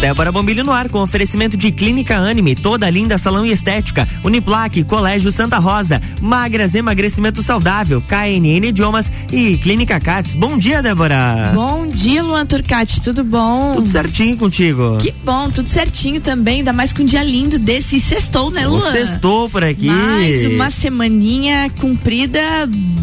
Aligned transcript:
Débora 0.00 0.30
Bombilho 0.30 0.62
no 0.62 0.72
ar 0.72 0.88
com 0.88 1.02
oferecimento 1.02 1.56
de 1.56 1.72
Clínica 1.72 2.16
Anime, 2.16 2.54
toda 2.54 2.88
linda 2.88 3.18
salão 3.18 3.44
e 3.44 3.50
estética, 3.50 4.08
Uniplaque, 4.22 4.84
Colégio 4.84 5.32
Santa 5.32 5.58
Rosa, 5.58 6.00
Magras 6.20 6.76
Emagrecimento 6.76 7.42
Saudável, 7.42 8.00
KNN 8.00 8.68
Idiomas 8.68 9.12
e 9.32 9.56
Clínica 9.58 9.98
Cats. 9.98 10.34
Bom 10.34 10.56
dia, 10.56 10.80
Débora. 10.80 11.50
Bom 11.52 11.88
dia, 11.88 12.22
Luan 12.22 12.46
Turcati, 12.46 13.02
tudo 13.02 13.24
bom? 13.24 13.74
Tudo 13.74 13.90
certinho 13.90 14.36
contigo. 14.36 14.98
Que 14.98 15.12
bom, 15.24 15.50
tudo 15.50 15.68
certinho 15.68 16.20
também, 16.20 16.58
ainda 16.58 16.72
mais 16.72 16.92
com 16.92 17.02
um 17.02 17.06
dia 17.06 17.24
lindo 17.24 17.58
desse 17.58 17.96
e 17.96 18.00
sextou, 18.00 18.52
né, 18.52 18.68
Luan? 18.68 18.92
Sextou 18.92 19.50
por 19.50 19.64
aqui. 19.64 19.86
Mais 19.86 20.44
uma 20.46 20.70
semaninha 20.70 21.68
cumprida 21.80 22.40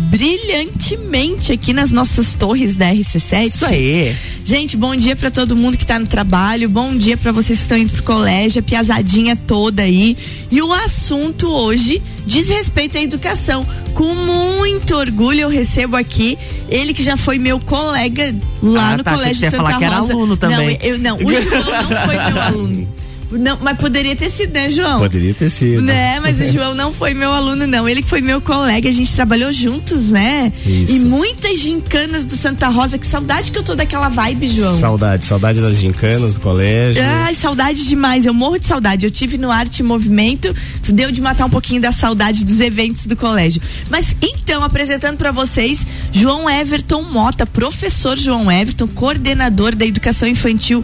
brilhantemente 0.09 1.52
aqui 1.52 1.73
nas 1.73 1.91
nossas 1.91 2.34
torres 2.36 2.77
da 2.77 2.86
RC7. 2.86 3.48
Isso 3.48 3.66
aí. 3.66 4.16
Gente, 4.46 4.77
bom 4.77 4.96
dia 4.96 5.16
para 5.16 5.32
todo 5.32 5.55
mundo 5.55 5.75
que 5.75 5.86
tá 5.86 5.98
no 5.98 6.05
trabalho, 6.05 6.70
bom 6.70 6.84
dia 6.97 7.15
para 7.15 7.31
vocês 7.31 7.59
que 7.59 7.63
estão 7.63 7.77
indo 7.77 7.93
pro 7.93 8.04
colégio, 8.04 8.60
a 8.60 8.64
piazadinha 8.64 9.36
toda 9.36 9.83
aí. 9.83 10.18
E 10.51 10.61
o 10.61 10.73
assunto 10.73 11.47
hoje 11.50 12.01
diz 12.25 12.50
respeito 12.50 12.97
à 12.97 13.01
educação. 13.01 13.65
Com 13.93 14.14
muito 14.14 14.93
orgulho 14.96 15.39
eu 15.39 15.50
recebo 15.50 15.96
aqui 15.96 16.37
ele 16.69 16.93
que 16.93 17.01
já 17.01 17.15
foi 17.15 17.39
meu 17.39 17.60
colega 17.60 18.36
lá 18.61 18.91
ah, 18.91 18.97
no 18.97 19.04
tá, 19.04 19.13
Colégio 19.13 19.50
Santa 19.50 19.57
Rosa. 19.57 19.74
falar 19.74 19.77
que 19.79 19.86
era 19.86 19.96
aluno 19.97 20.36
também. 20.36 20.77
Não, 20.77 20.87
eu, 20.87 21.00
não, 21.00 21.15
o 21.18 21.19
João 21.19 21.83
não 21.83 22.05
foi 22.05 22.15
meu 22.32 22.41
aluno. 22.41 22.88
Não, 23.32 23.57
mas 23.61 23.78
poderia 23.78 24.15
ter 24.15 24.29
sido, 24.29 24.54
né, 24.54 24.70
João? 24.70 25.00
Poderia 25.00 25.33
ter 25.33 25.50
sido. 25.50 25.82
Né, 25.82 26.20
mas 26.20 26.39
o 26.39 26.47
João 26.47 26.74
não 26.74 26.93
foi 26.93 27.14
meu 27.14 27.32
aluno, 27.32 27.66
não. 27.68 27.88
Ele 27.88 28.02
que 28.02 28.10
foi 28.10 28.21
meu 28.21 28.39
colega, 28.39 28.88
a 28.88 28.92
gente 28.92 29.14
trabalhou 29.14 29.52
juntos, 29.52 30.11
né? 30.11 30.52
Isso. 30.66 30.96
E 30.96 31.00
muitas 31.00 31.60
gincanas 31.60 32.25
do 32.25 32.36
Santa 32.36 32.67
Rosa. 32.67 32.97
Que 32.97 33.06
saudade 33.06 33.52
que 33.52 33.58
eu 33.58 33.64
tô 33.64 33.75
daquela 33.75 34.09
vibe, 34.09 34.47
João. 34.47 34.80
Saudade, 34.80 35.25
saudade 35.25 35.61
das 35.61 35.78
gincanas 35.78 36.36
do 36.36 36.39
colégio. 36.39 37.03
Ai, 37.03 37.36
saudade 37.36 37.88
demais. 37.88 38.25
Eu 38.25 38.33
morro 38.33 38.59
de 38.59 38.66
saudade. 38.66 39.06
Eu 39.06 39.11
tive 39.11 39.38
no 39.38 39.52
Arte 39.52 39.80
e 39.80 39.83
Movimento, 39.83 40.55
deu 40.88 41.11
de 41.11 41.21
matar 41.21 41.45
um 41.45 41.49
pouquinho 41.49 41.81
da 41.81 41.92
saudade 41.92 42.45
dos 42.45 42.59
eventos 42.59 43.05
do 43.05 43.16
colégio. 43.16 43.61
Mas 43.89 44.16
então, 44.21 44.64
apresentando 44.64 45.17
para 45.17 45.31
vocês, 45.31 45.86
João 46.11 46.49
Everton 46.49 47.02
Mota, 47.03 47.45
professor 47.45 48.17
João 48.17 48.52
Everton, 48.52 48.88
coordenador 48.88 49.75
da 49.75 49.86
educação 49.86 50.27
infantil 50.27 50.83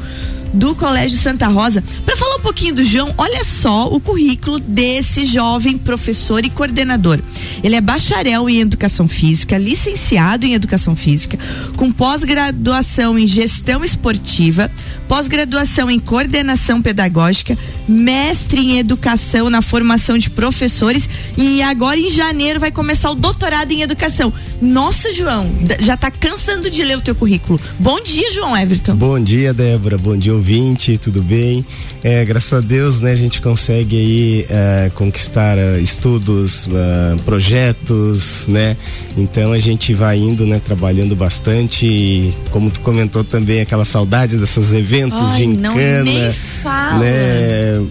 do 0.53 0.75
Colégio 0.75 1.17
Santa 1.17 1.47
Rosa. 1.47 1.83
Para 2.05 2.15
falar 2.15 2.35
um 2.35 2.41
pouquinho 2.41 2.75
do 2.75 2.83
João, 2.83 3.13
olha 3.17 3.43
só 3.43 3.87
o 3.87 3.99
currículo 3.99 4.59
desse 4.59 5.25
jovem 5.25 5.77
professor 5.77 6.43
e 6.45 6.49
coordenador. 6.49 7.19
Ele 7.63 7.75
é 7.75 7.81
bacharel 7.81 8.49
em 8.49 8.59
educação 8.59 9.07
física, 9.07 9.57
licenciado 9.57 10.45
em 10.45 10.53
educação 10.53 10.95
física, 10.95 11.37
com 11.75 11.91
pós-graduação 11.91 13.17
em 13.17 13.27
gestão 13.27 13.83
esportiva, 13.83 14.69
pós-graduação 15.07 15.89
em 15.89 15.99
coordenação 15.99 16.81
pedagógica, 16.81 17.57
mestre 17.87 18.61
em 18.61 18.77
educação 18.79 19.49
na 19.49 19.61
formação 19.61 20.17
de 20.17 20.29
professores 20.29 21.09
e 21.37 21.61
agora 21.61 21.99
em 21.99 22.09
janeiro 22.09 22.59
vai 22.59 22.71
começar 22.71 23.11
o 23.11 23.15
doutorado 23.15 23.71
em 23.71 23.81
educação. 23.81 24.33
Nossa, 24.61 25.11
João, 25.11 25.49
já 25.79 25.97
tá 25.97 26.09
cansando 26.09 26.69
de 26.69 26.83
ler 26.83 26.97
o 26.97 27.01
teu 27.01 27.15
currículo. 27.15 27.59
Bom 27.79 28.01
dia, 28.01 28.31
João 28.31 28.55
Everton. 28.55 28.95
Bom 28.95 29.19
dia, 29.19 29.53
Débora. 29.53 29.97
Bom 29.97 30.17
dia, 30.17 30.33
ouvinte. 30.41 30.97
Tudo 30.97 31.21
bem? 31.21 31.63
É, 32.03 32.25
graças 32.25 32.51
a 32.51 32.59
Deus, 32.59 32.99
né, 32.99 33.11
a 33.11 33.15
gente 33.15 33.39
consegue 33.41 33.95
aí 33.95 34.45
é, 34.49 34.91
conquistar 34.95 35.57
uh, 35.57 35.79
estudos, 35.79 36.65
uh, 36.67 37.21
projetos, 37.23 38.45
né? 38.47 38.75
Então 39.15 39.51
a 39.51 39.59
gente 39.59 39.93
vai 39.93 40.17
indo, 40.17 40.45
né, 40.45 40.59
trabalhando 40.63 41.15
bastante 41.15 41.85
e, 41.85 42.33
como 42.49 42.71
tu 42.71 42.81
comentou 42.81 43.23
também, 43.23 43.61
aquela 43.61 43.85
saudade 43.85 44.37
desses 44.37 44.73
eventos 44.73 45.21
Ai, 45.21 45.41
de 45.41 45.47
não, 45.47 45.75
nem 45.75 46.31
fala. 46.31 46.99
né? 46.99 47.85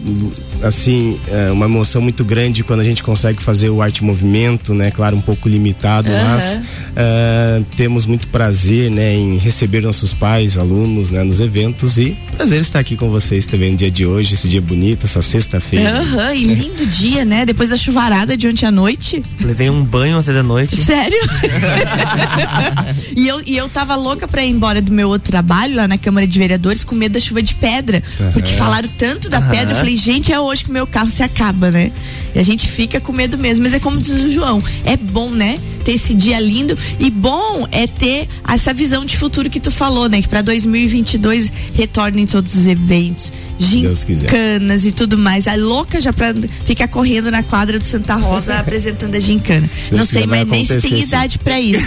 Assim, 0.63 1.19
é 1.29 1.51
uma 1.51 1.67
emoção 1.67 2.01
muito 2.03 2.25
grande 2.25 2.63
quando 2.63 2.81
a 2.81 2.85
gente 2.85 3.03
consegue 3.03 3.43
fazer 3.43 3.71
o 3.71 3.81
arte 3.81 4.05
movimento, 4.05 4.75
né? 4.75 4.91
Claro, 4.91 5.17
um 5.17 5.21
pouco 5.21 5.49
limitado, 5.49 6.09
Uhum. 6.11 6.25
mas 6.25 6.57
uh, 6.57 7.65
temos 7.77 8.05
muito 8.07 8.29
prazer, 8.29 8.91
né, 8.91 9.15
em 9.15 9.37
receber 9.39 9.81
nossos 9.81 10.13
pais, 10.13 10.57
alunos, 10.59 11.11
né, 11.11 11.23
nos 11.23 11.41
eventos 11.41 11.99
e 11.99 12.17
prazer 12.37 12.61
estar 12.61 12.79
aqui 12.79 12.97
com 12.97 13.11
vocês 13.11 13.45
também 13.47 13.71
no 13.73 13.77
dia 13.77 13.91
de 13.91 14.07
hoje, 14.07 14.35
esse 14.35 14.49
dia 14.49 14.61
bonito, 14.61 15.05
essa 15.07 15.21
sexta-feira. 15.23 15.99
Aham, 16.01 16.35
e 16.35 16.45
lindo 16.55 16.87
dia, 16.87 17.25
né? 17.25 17.45
Depois 17.45 17.71
da 17.71 17.77
chuvarada 17.77 18.37
de 18.37 18.49
ontem 18.49 18.67
à 18.67 18.71
noite. 18.71 19.23
Levei 19.41 19.69
um 19.71 19.83
banho 19.85 20.19
até 20.19 20.33
da 20.33 20.43
noite. 20.43 20.77
Sério? 20.77 21.19
e, 23.17 23.27
eu, 23.29 23.41
e 23.45 23.57
eu 23.57 23.69
tava 23.69 23.95
louca 23.95 24.27
pra 24.27 24.45
ir 24.45 24.51
embora 24.51 24.81
do 24.81 24.93
meu 24.93 25.09
outro 25.09 25.31
trabalho 25.31 25.77
lá 25.77 25.87
na 25.89 25.99
Câmara 25.99 26.27
de 26.27 26.39
Vereadores 26.39 26.83
com 26.85 26.95
medo 26.95 27.13
da 27.13 27.21
chuva 27.21 27.43
de 27.43 27.55
pedra. 27.55 28.03
Porque 28.33 28.53
falaram 28.55 28.89
tanto 28.99 29.29
da 29.29 29.41
pedra, 29.43 29.73
eu 29.73 29.77
falei, 29.77 29.97
gente, 29.97 30.33
é 30.33 30.41
hoje 30.41 30.50
que 30.59 30.71
o 30.71 30.73
meu 30.73 30.87
carro 30.87 31.11
se 31.11 31.23
acaba, 31.23 31.71
né? 31.71 31.93
E 32.35 32.39
a 32.39 32.43
gente 32.43 32.69
fica 32.69 33.01
com 33.01 33.13
medo 33.13 33.37
mesmo. 33.39 33.65
Mas 33.65 33.75
é 33.75 33.81
como 33.81 33.99
diz 33.99 34.11
o 34.11 34.31
João, 34.31 34.63
é 34.85 34.97
bom, 34.97 35.31
né? 35.31 35.59
Ter 35.85 35.93
esse 35.93 36.15
dia 36.15 36.39
lindo 36.39 36.77
e 36.99 37.11
bom 37.11 37.67
é 37.73 37.87
ter 37.87 38.29
essa 38.47 38.73
visão 38.73 39.05
de 39.05 39.17
futuro 39.17 39.49
que 39.49 39.61
tu 39.61 39.71
falou, 39.71 40.09
né? 40.09 40.21
Que 40.21 40.29
pra 40.29 40.43
2022 40.43 41.53
retornem 41.75 42.27
todos 42.27 42.55
os 42.55 42.67
eventos, 42.67 43.33
gincanas 43.59 44.85
e 44.85 44.93
tudo 44.93 45.17
mais. 45.17 45.47
A 45.49 45.55
louca 45.55 46.01
já 46.01 46.13
pra 46.13 46.35
ficar 46.65 46.87
correndo 46.89 47.31
na 47.31 47.43
quadra 47.43 47.79
do 47.79 47.85
Santa 47.85 48.15
Rosa 48.15 48.57
apresentando 48.61 49.15
a 49.15 49.21
gincana. 49.21 49.69
Se 49.83 49.95
Não 49.95 50.05
sei 50.05 50.27
mais 50.27 50.47
nem 50.47 50.65
se 50.65 50.69
tem 50.69 50.77
acontecer, 50.79 50.97
sim. 50.97 51.09
idade 51.09 51.39
pra 51.39 51.61
isso. 51.61 51.85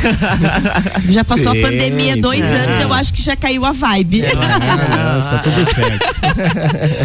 já 1.09 1.23
passou 1.23 1.51
a 1.51 1.55
pandemia 1.55 2.17
dois 2.17 2.43
anos, 2.43 2.79
eu 2.81 2.91
acho 2.93 3.13
que 3.13 3.21
já 3.21 3.35
caiu 3.35 3.63
a 3.65 3.71
vibe. 3.71 4.23
Ah, 4.25 5.17
está 5.19 5.37
tudo 5.39 5.65
certo. 5.65 6.13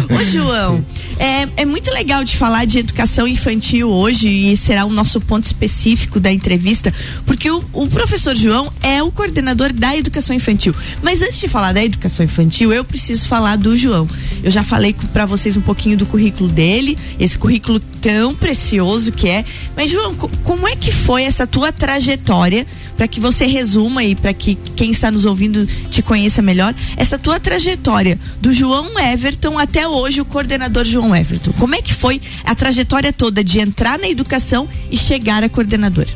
Ô 0.19 0.23
João, 0.23 0.83
é, 1.19 1.47
é 1.57 1.65
muito 1.65 1.91
legal 1.91 2.23
de 2.23 2.35
falar 2.37 2.65
de 2.65 2.79
educação 2.79 3.27
infantil 3.27 3.89
hoje 3.89 4.27
e 4.27 4.55
será 4.57 4.85
o 4.85 4.89
nosso 4.89 5.19
ponto 5.21 5.43
específico 5.43 6.19
da 6.19 6.31
entrevista, 6.31 6.93
porque 7.25 7.49
o, 7.49 7.63
o 7.73 7.87
professor 7.87 8.35
João 8.35 8.71
é 8.81 9.01
o 9.03 9.11
coordenador 9.11 9.71
da 9.73 9.95
educação 9.95 10.35
infantil. 10.35 10.73
Mas 11.01 11.21
antes 11.21 11.39
de 11.39 11.47
falar 11.47 11.73
da 11.73 11.83
educação 11.83 12.25
infantil, 12.25 12.71
eu 12.73 12.83
preciso 12.85 13.27
falar 13.27 13.55
do 13.57 13.75
João. 13.75 14.07
Eu 14.43 14.51
já 14.51 14.63
falei 14.63 14.95
para 15.13 15.25
vocês 15.25 15.57
um 15.57 15.61
pouquinho 15.61 15.97
do 15.97 16.05
currículo 16.05 16.49
dele, 16.49 16.97
esse 17.19 17.37
currículo 17.37 17.79
tão 17.79 18.33
precioso 18.33 19.11
que 19.11 19.27
é. 19.27 19.43
Mas 19.75 19.89
João, 19.91 20.15
co- 20.15 20.29
como 20.43 20.67
é 20.67 20.75
que 20.75 20.91
foi 20.91 21.23
essa 21.23 21.45
tua 21.45 21.71
trajetória 21.71 22.65
para 22.99 23.07
que 23.07 23.21
você 23.21 23.45
resuma 23.45 24.03
e 24.03 24.13
para 24.13 24.33
que 24.33 24.55
quem 24.75 24.91
está 24.91 25.09
nos 25.09 25.23
ouvindo 25.25 25.65
te 25.89 26.01
conheça 26.01 26.41
melhor, 26.41 26.75
essa 26.97 27.17
tua 27.17 27.39
trajetória 27.39 28.19
do 28.41 28.53
João 28.53 28.99
Everton 28.99 29.57
até 29.57 29.87
hoje 29.87 30.19
o 30.19 30.25
coordenador 30.25 30.83
João 30.83 31.15
Everton. 31.15 31.53
Como 31.53 31.75
é 31.75 31.81
que 31.81 31.93
foi 31.93 32.21
a 32.43 32.53
trajetória 32.53 33.13
toda 33.13 33.41
de 33.41 33.61
entrar 33.61 33.97
na 33.97 34.09
educação 34.09 34.67
e 34.91 34.97
chegar 34.97 35.41
a 35.45 35.47
coordenador? 35.47 36.07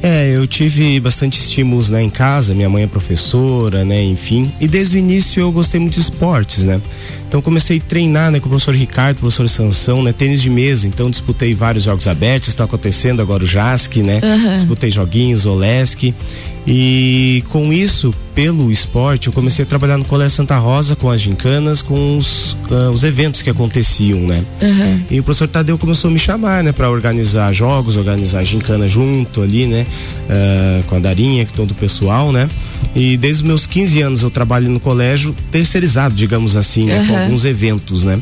É, 0.00 0.36
eu 0.36 0.46
tive 0.46 1.00
bastante 1.00 1.40
estímulos 1.40 1.90
né, 1.90 2.00
em 2.00 2.10
casa, 2.10 2.54
minha 2.54 2.68
mãe 2.68 2.84
é 2.84 2.86
professora, 2.86 3.84
né, 3.84 4.04
enfim. 4.04 4.48
E 4.60 4.68
desde 4.68 4.96
o 4.96 5.00
início 5.00 5.40
eu 5.40 5.50
gostei 5.50 5.80
muito 5.80 5.94
de 5.94 6.02
esportes, 6.02 6.64
né? 6.64 6.80
Então 7.32 7.40
comecei 7.40 7.78
a 7.78 7.80
treinar 7.80 8.30
né, 8.30 8.38
com 8.38 8.44
o 8.44 8.50
professor 8.50 8.74
Ricardo, 8.74 9.16
professor 9.16 9.48
Sansão, 9.48 10.02
né? 10.02 10.12
Tênis 10.12 10.42
de 10.42 10.50
mesa, 10.50 10.86
então 10.86 11.10
disputei 11.10 11.54
vários 11.54 11.84
jogos 11.84 12.06
abertos, 12.06 12.50
está 12.50 12.64
acontecendo 12.64 13.22
agora 13.22 13.42
o 13.42 13.46
JASC, 13.46 14.02
né? 14.02 14.20
Disputei 14.52 14.90
joguinhos, 14.90 15.46
Olesc. 15.46 16.12
E 16.66 17.42
com 17.48 17.72
isso, 17.72 18.14
pelo 18.34 18.70
esporte, 18.70 19.26
eu 19.26 19.32
comecei 19.32 19.64
a 19.64 19.66
trabalhar 19.66 19.98
no 19.98 20.04
Colégio 20.04 20.36
Santa 20.36 20.56
Rosa 20.58 20.94
com 20.94 21.10
as 21.10 21.20
gincanas, 21.20 21.82
com 21.82 22.16
os, 22.16 22.56
ah, 22.70 22.90
os 22.90 23.02
eventos 23.02 23.42
que 23.42 23.50
aconteciam, 23.50 24.20
né? 24.20 24.44
E 25.10 25.18
o 25.18 25.24
professor 25.24 25.48
Tadeu 25.48 25.76
começou 25.76 26.08
a 26.08 26.12
me 26.12 26.20
chamar, 26.20 26.62
né, 26.62 26.70
para 26.70 26.88
organizar 26.88 27.52
jogos, 27.52 27.96
organizar 27.96 28.44
gincana 28.44 28.86
junto 28.86 29.42
ali, 29.42 29.66
né, 29.66 29.86
ah, 30.30 30.82
com 30.86 30.96
a 30.96 30.98
Darinha, 31.00 31.44
com 31.46 31.52
todo 31.52 31.72
o 31.72 31.74
pessoal, 31.74 32.30
né? 32.30 32.48
E 32.94 33.16
desde 33.16 33.42
os 33.42 33.48
meus 33.48 33.66
15 33.66 34.00
anos 34.02 34.22
eu 34.22 34.30
trabalho 34.30 34.68
no 34.68 34.78
colégio 34.78 35.34
terceirizado, 35.50 36.14
digamos 36.14 36.56
assim, 36.56 36.84
né, 36.86 37.04
com 37.08 37.21
Aham. 37.22 37.30
alguns 37.30 37.44
eventos, 37.44 38.04
né? 38.04 38.20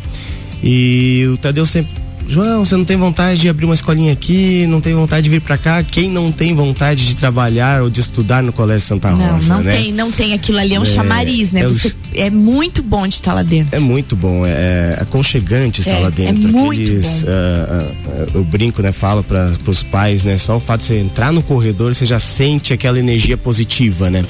E 0.62 1.26
o 1.32 1.36
Tadeu 1.36 1.64
sempre 1.66 2.00
João, 2.28 2.64
você 2.64 2.76
não 2.76 2.84
tem 2.84 2.96
vontade 2.96 3.40
de 3.40 3.48
abrir 3.48 3.64
uma 3.64 3.74
escolinha 3.74 4.12
aqui, 4.12 4.64
não 4.68 4.80
tem 4.80 4.94
vontade 4.94 5.24
de 5.24 5.30
vir 5.30 5.40
pra 5.40 5.58
cá? 5.58 5.82
Quem 5.82 6.08
não 6.08 6.30
tem 6.30 6.54
vontade 6.54 7.04
de 7.04 7.16
trabalhar 7.16 7.82
ou 7.82 7.90
de 7.90 8.00
estudar 8.00 8.40
no 8.40 8.52
Colégio 8.52 8.86
Santa 8.86 9.10
Não, 9.10 9.32
Rosa, 9.32 9.54
não 9.56 9.64
né? 9.64 9.74
tem, 9.76 9.92
não 9.92 10.12
tem 10.12 10.32
aquilo 10.32 10.58
ali, 10.58 10.74
é 10.74 10.78
um 10.78 10.84
É, 10.84 10.86
chamariz, 10.86 11.50
né? 11.50 11.62
é 11.62 11.66
o 11.66 11.72
Você, 11.74 11.92
é 12.14 12.30
muito 12.30 12.84
bom 12.84 13.04
de 13.08 13.14
estar 13.14 13.34
lá 13.34 13.42
dentro. 13.42 13.74
É 13.74 13.80
muito 13.80 14.14
bom, 14.14 14.46
é, 14.46 14.50
é 14.50 14.98
aconchegante 15.00 15.80
estar 15.80 15.90
É, 15.90 15.98
lá 15.98 16.06
é 16.06 16.10
dentro. 16.12 16.48
muito 16.52 16.82
Aqueles, 16.82 17.22
bom. 17.24 17.30
ah, 17.32 17.90
ah, 18.06 18.26
eu 18.32 18.44
brinco, 18.44 18.80
né? 18.80 18.92
Falo 18.92 19.24
para 19.24 19.50
os 19.66 19.82
pais, 19.82 20.22
né? 20.22 20.38
Só 20.38 20.56
o 20.58 20.60
fato 20.60 20.82
de 20.82 20.86
você 20.86 21.00
entrar 21.00 21.32
no 21.32 21.42
corredor, 21.42 21.92
você 21.96 22.06
já 22.06 22.20
sente 22.20 22.72
aquela 22.72 23.00
energia 23.00 23.36
positiva, 23.36 24.08
né? 24.08 24.24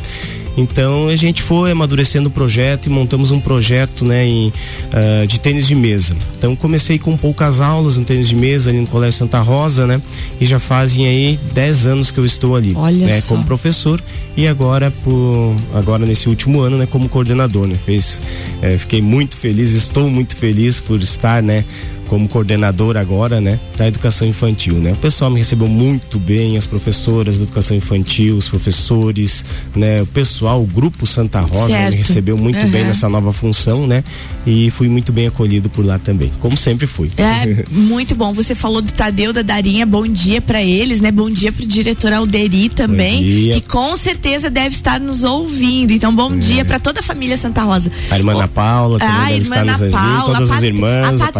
Então 0.56 1.08
a 1.08 1.16
gente 1.16 1.42
foi 1.42 1.70
amadurecendo 1.70 2.28
o 2.28 2.32
projeto 2.32 2.86
e 2.86 2.90
montamos 2.90 3.30
um 3.30 3.40
projeto 3.40 4.04
né, 4.04 4.26
em, 4.26 4.48
uh, 4.48 5.26
de 5.26 5.38
tênis 5.40 5.66
de 5.66 5.74
mesa. 5.74 6.16
Então 6.38 6.54
comecei 6.56 6.98
com 6.98 7.16
poucas 7.16 7.60
aulas 7.60 7.96
no 7.96 8.04
tênis 8.04 8.28
de 8.28 8.36
mesa 8.36 8.70
ali 8.70 8.80
no 8.80 8.86
Colégio 8.86 9.18
Santa 9.18 9.40
Rosa, 9.40 9.86
né? 9.86 10.00
E 10.40 10.46
já 10.46 10.58
fazem 10.58 11.06
aí 11.06 11.38
10 11.52 11.86
anos 11.86 12.10
que 12.10 12.18
eu 12.18 12.26
estou 12.26 12.56
ali, 12.56 12.74
Olha 12.74 13.06
né? 13.06 13.20
Só. 13.20 13.34
Como 13.34 13.44
professor 13.44 14.02
e 14.36 14.46
agora 14.46 14.90
por 14.90 15.54
agora 15.74 16.04
nesse 16.04 16.28
último 16.28 16.60
ano, 16.60 16.76
né? 16.76 16.86
Como 16.86 17.08
coordenador, 17.08 17.66
né? 17.66 17.76
Fez, 17.84 18.20
é, 18.62 18.76
fiquei 18.76 19.00
muito 19.00 19.36
feliz, 19.36 19.74
estou 19.74 20.08
muito 20.08 20.36
feliz 20.36 20.80
por 20.80 21.00
estar, 21.00 21.42
né? 21.42 21.64
Como 22.10 22.28
coordenador 22.28 22.96
agora, 22.96 23.40
né, 23.40 23.60
da 23.76 23.86
educação 23.86 24.26
infantil, 24.26 24.74
né? 24.74 24.90
O 24.90 24.96
pessoal 24.96 25.30
me 25.30 25.38
recebeu 25.38 25.68
muito 25.68 26.18
bem, 26.18 26.58
as 26.58 26.66
professoras 26.66 27.38
da 27.38 27.44
educação 27.44 27.76
infantil, 27.76 28.36
os 28.36 28.48
professores, 28.48 29.44
né, 29.76 30.02
o 30.02 30.06
pessoal, 30.06 30.60
o 30.60 30.66
grupo 30.66 31.06
Santa 31.06 31.40
Rosa 31.40 31.68
certo. 31.68 31.90
me 31.92 31.96
recebeu 31.98 32.36
muito 32.36 32.58
uhum. 32.58 32.68
bem 32.68 32.84
nessa 32.84 33.08
nova 33.08 33.32
função, 33.32 33.86
né? 33.86 34.02
E 34.44 34.70
fui 34.70 34.88
muito 34.88 35.12
bem 35.12 35.28
acolhido 35.28 35.70
por 35.70 35.84
lá 35.84 36.00
também, 36.00 36.32
como 36.40 36.56
sempre 36.56 36.84
fui. 36.84 37.08
É, 37.16 37.64
muito 37.70 38.16
bom. 38.16 38.32
Você 38.32 38.56
falou 38.56 38.82
do 38.82 38.92
Tadeu, 38.92 39.32
da 39.32 39.42
Darinha, 39.42 39.86
bom 39.86 40.04
dia 40.04 40.40
para 40.40 40.60
eles, 40.60 41.00
né? 41.00 41.12
Bom 41.12 41.30
dia 41.30 41.52
pro 41.52 41.64
diretor 41.64 42.12
Alderi 42.12 42.70
também, 42.70 43.22
que 43.54 43.60
com 43.68 43.96
certeza 43.96 44.50
deve 44.50 44.74
estar 44.74 44.98
nos 44.98 45.22
ouvindo. 45.22 45.92
Então, 45.92 46.12
bom 46.12 46.34
é. 46.34 46.38
dia 46.38 46.64
para 46.64 46.80
toda 46.80 46.98
a 46.98 47.02
família 47.04 47.36
Santa 47.36 47.62
Rosa. 47.62 47.92
A 48.10 48.18
irmã 48.18 48.32
Ana 48.32 48.48
Paula 48.48 48.98
também 48.98 49.14
a 49.14 49.28
deve 49.28 49.42
irmã 49.42 49.56
estar 49.60 49.78
nos 49.78 49.92
Paula, 49.92 50.34
todas 50.34 50.50
a 50.50 50.56
as 50.56 50.62
irmãs, 50.64 51.20
a, 51.20 51.26
a 51.26 51.32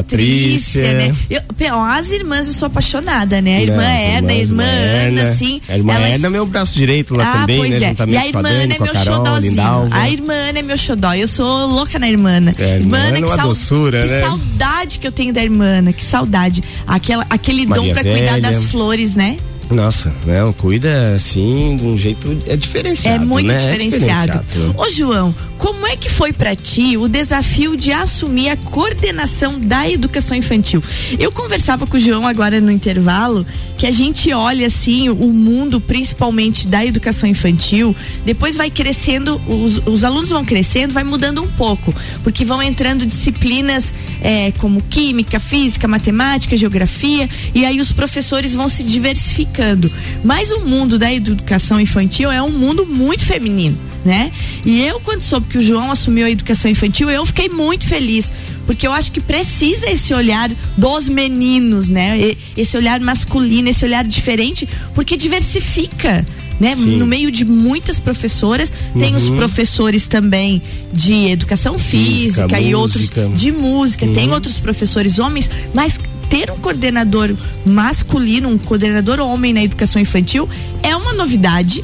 Patrícia, 0.61 0.83
Patrícia 0.83 0.93
né? 0.93 1.17
Eu, 1.59 1.81
as 1.81 2.11
irmãs 2.11 2.47
eu 2.49 2.55
sou 2.55 2.67
apaixonada, 2.67 3.41
né? 3.41 3.57
A 3.57 3.62
irmã 3.62 3.77
Não, 3.77 3.83
Edna, 3.83 4.33
a 4.33 4.37
irmã 4.37 4.65
Ana, 4.65 5.23
assim. 5.31 5.61
A 5.69 5.77
irmã 5.77 5.95
elas... 5.95 6.25
É 6.25 6.31
meu 6.31 6.47
braço 6.47 6.77
direito 6.77 7.15
lá 7.15 7.33
ah, 7.33 7.41
também, 7.41 7.59
pois 7.59 7.81
né? 7.81 7.97
É. 7.99 8.11
E 8.11 8.17
a 8.17 8.27
irmã 8.27 8.49
Ana 8.49 8.75
é 8.75 8.79
meu 8.79 8.95
xodózinho. 8.95 9.89
A 9.91 10.11
irmã 10.11 10.33
Ana 10.33 10.59
é 10.59 10.62
meu 10.62 10.77
xodó. 10.77 11.15
Eu 11.15 11.29
sou 11.29 11.67
louca 11.67 11.99
na 11.99 12.09
irmã. 12.09 12.31
É, 12.59 12.77
irmã 12.77 12.99
Ana, 12.99 13.19
que, 13.19 13.25
é 13.25 13.37
sal... 13.37 13.49
doçura, 13.49 14.03
que 14.03 14.09
né? 14.09 14.21
saudade 14.21 14.99
que 14.99 15.07
eu 15.07 15.12
tenho 15.12 15.33
da 15.33 15.43
irmã 15.43 15.93
que 15.93 16.05
saudade. 16.05 16.63
Aquela, 16.87 17.27
aquele 17.29 17.67
Maria 17.67 17.83
dom 17.89 17.93
pra 17.93 18.03
Zélia. 18.03 18.19
cuidar 18.19 18.41
das 18.41 18.65
flores, 18.65 19.17
né? 19.17 19.37
Nossa, 19.71 20.13
não, 20.27 20.53
cuida 20.53 21.15
assim 21.15 21.77
de 21.77 21.85
um 21.85 21.97
jeito 21.97 22.37
é 22.47 22.56
diferenciado. 22.56 23.23
É 23.23 23.27
muito 23.27 23.47
né? 23.47 23.59
diferenciado. 23.59 24.39
É 24.39 24.43
diferenciado. 24.43 24.75
Ô 24.77 24.91
João, 24.91 25.35
como 25.61 25.87
é 25.87 25.95
que 25.95 26.09
foi 26.09 26.33
para 26.33 26.57
ti 26.57 26.97
o 26.97 27.07
desafio 27.07 27.77
de 27.77 27.93
assumir 27.93 28.49
a 28.49 28.57
coordenação 28.57 29.61
da 29.61 29.87
educação 29.87 30.35
infantil? 30.35 30.83
Eu 31.19 31.31
conversava 31.31 31.87
com 31.87 31.99
o 31.99 32.01
João 32.01 32.27
agora 32.27 32.62
no 32.62 32.71
intervalo 32.71 33.47
que 33.77 33.87
a 33.87 33.91
gente 33.91 34.33
olha 34.33 34.67
assim 34.67 35.11
o 35.11 35.27
mundo, 35.27 35.79
principalmente 35.79 36.67
da 36.67 36.85
educação 36.85 37.29
infantil, 37.29 37.95
depois 38.25 38.57
vai 38.57 38.71
crescendo, 38.71 39.41
os, 39.47 39.87
os 39.87 40.03
alunos 40.03 40.31
vão 40.31 40.45
crescendo, 40.47 40.95
vai 40.95 41.05
mudando 41.05 41.43
um 41.43 41.49
pouco, 41.49 41.95
porque 42.23 42.43
vão 42.43 42.63
entrando 42.63 43.05
disciplinas 43.05 43.93
é, 44.23 44.53
como 44.53 44.81
química, 44.83 45.39
física, 45.39 45.87
matemática, 45.87 46.56
geografia, 46.56 47.29
e 47.55 47.67
aí 47.67 47.81
os 47.81 47.93
professores 47.93 48.55
vão 48.55 48.67
se 48.67 48.83
diversificando. 48.83 49.93
Mas 50.25 50.51
o 50.51 50.61
mundo 50.61 50.99
da 50.99 51.13
educação 51.13 51.79
infantil 51.79 52.31
é 52.31 52.43
um 52.43 52.51
mundo 52.51 52.87
muito 52.87 53.25
feminino, 53.27 53.79
né? 54.05 54.33
E 54.65 54.83
eu, 54.83 55.01
quando 55.01 55.21
soube 55.21 55.50
que 55.50 55.58
o 55.58 55.62
João 55.62 55.91
assumiu 55.91 56.26
a 56.26 56.31
educação 56.31 56.70
infantil, 56.70 57.11
eu 57.11 57.26
fiquei 57.26 57.49
muito 57.49 57.87
feliz. 57.87 58.32
Porque 58.67 58.87
eu 58.87 58.93
acho 58.93 59.11
que 59.11 59.20
precisa 59.20 59.91
esse 59.91 60.14
olhar 60.14 60.49
dos 60.76 61.08
meninos, 61.08 61.88
né? 61.88 62.37
Esse 62.56 62.76
olhar 62.76 63.00
masculino, 63.00 63.69
esse 63.69 63.85
olhar 63.85 64.05
diferente, 64.05 64.69
porque 64.94 65.17
diversifica. 65.17 66.25
Né? 66.61 66.75
No 66.75 67.06
meio 67.06 67.31
de 67.31 67.43
muitas 67.43 67.99
professoras, 67.99 68.70
uhum. 68.94 69.00
tem 69.00 69.17
os 69.17 69.31
professores 69.31 70.06
também 70.06 70.61
de 70.93 71.31
educação 71.31 71.79
física, 71.79 72.43
física 72.43 72.61
e 72.61 72.75
outros 72.75 73.11
de 73.35 73.50
música, 73.50 74.05
uhum. 74.05 74.12
tem 74.12 74.31
outros 74.31 74.58
professores 74.58 75.19
homens, 75.19 75.50
mas 75.73 75.99
ter 76.29 76.50
um 76.50 76.58
coordenador 76.58 77.35
masculino, 77.64 78.49
um 78.50 78.58
coordenador 78.58 79.20
homem 79.20 79.55
na 79.55 79.64
educação 79.64 80.00
infantil 80.00 80.46
é 80.82 80.94
uma 80.94 81.14
novidade, 81.14 81.82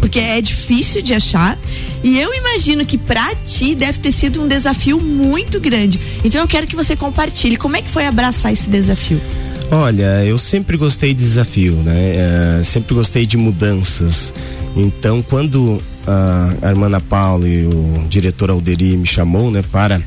porque 0.00 0.18
é 0.18 0.40
difícil 0.40 1.02
de 1.02 1.14
achar. 1.14 1.58
E 2.02 2.18
eu 2.18 2.34
imagino 2.34 2.84
que 2.84 2.96
para 2.96 3.34
ti 3.36 3.74
deve 3.74 3.98
ter 3.98 4.12
sido 4.12 4.42
um 4.42 4.48
desafio 4.48 5.00
muito 5.00 5.58
grande. 5.60 6.00
Então 6.24 6.40
eu 6.40 6.48
quero 6.48 6.66
que 6.66 6.76
você 6.76 6.94
compartilhe 6.94 7.56
como 7.56 7.76
é 7.76 7.82
que 7.82 7.90
foi 7.90 8.06
abraçar 8.06 8.52
esse 8.52 8.68
desafio. 8.68 9.20
Olha, 9.70 10.24
eu 10.24 10.38
sempre 10.38 10.76
gostei 10.76 11.12
de 11.12 11.20
desafio, 11.20 11.74
né? 11.74 12.60
Uh, 12.60 12.64
sempre 12.64 12.94
gostei 12.94 13.26
de 13.26 13.36
mudanças. 13.36 14.32
Então, 14.74 15.20
quando 15.20 15.82
a 16.62 16.70
irmã 16.70 16.86
Ana 16.86 17.00
Paula 17.00 17.46
e 17.46 17.66
o 17.66 18.06
diretor 18.08 18.50
Alderi 18.50 18.96
me 18.96 19.06
chamou, 19.06 19.50
né, 19.50 19.62
para 19.70 20.00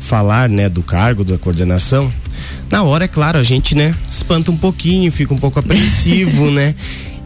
falar, 0.00 0.48
né, 0.48 0.68
do 0.68 0.82
cargo 0.82 1.24
da 1.24 1.36
coordenação, 1.36 2.12
na 2.70 2.82
hora, 2.82 3.04
é 3.04 3.08
claro, 3.08 3.38
a 3.38 3.42
gente, 3.42 3.74
né, 3.74 3.94
espanta 4.08 4.50
um 4.50 4.56
pouquinho, 4.56 5.10
fica 5.10 5.34
um 5.34 5.38
pouco 5.38 5.58
apreensivo, 5.58 6.50
né? 6.52 6.74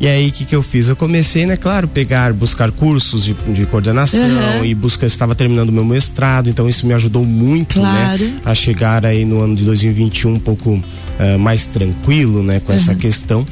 E 0.02 0.08
aí, 0.08 0.30
o 0.30 0.32
que, 0.32 0.44
que 0.44 0.56
eu 0.56 0.64
fiz? 0.64 0.88
Eu 0.88 0.96
comecei, 0.96 1.46
né, 1.46 1.56
claro, 1.56 1.86
pegar, 1.86 2.32
buscar 2.32 2.72
cursos 2.72 3.24
de, 3.24 3.34
de 3.34 3.64
coordenação 3.66 4.28
uhum. 4.58 4.64
e 4.64 4.74
busca, 4.74 5.06
estava 5.06 5.32
terminando 5.32 5.70
meu 5.70 5.84
mestrado, 5.84 6.50
então 6.50 6.68
isso 6.68 6.84
me 6.84 6.92
ajudou 6.92 7.24
muito, 7.24 7.78
claro. 7.78 8.24
né, 8.24 8.40
a 8.44 8.52
chegar 8.52 9.06
aí 9.06 9.24
no 9.24 9.40
ano 9.40 9.54
de 9.54 9.64
2021 9.64 10.34
um 10.34 10.38
pouco 10.40 10.70
uh, 10.72 11.38
mais 11.38 11.66
tranquilo, 11.66 12.42
né, 12.42 12.58
com 12.58 12.72
uhum. 12.72 12.76
essa 12.76 12.96
questão 12.96 13.46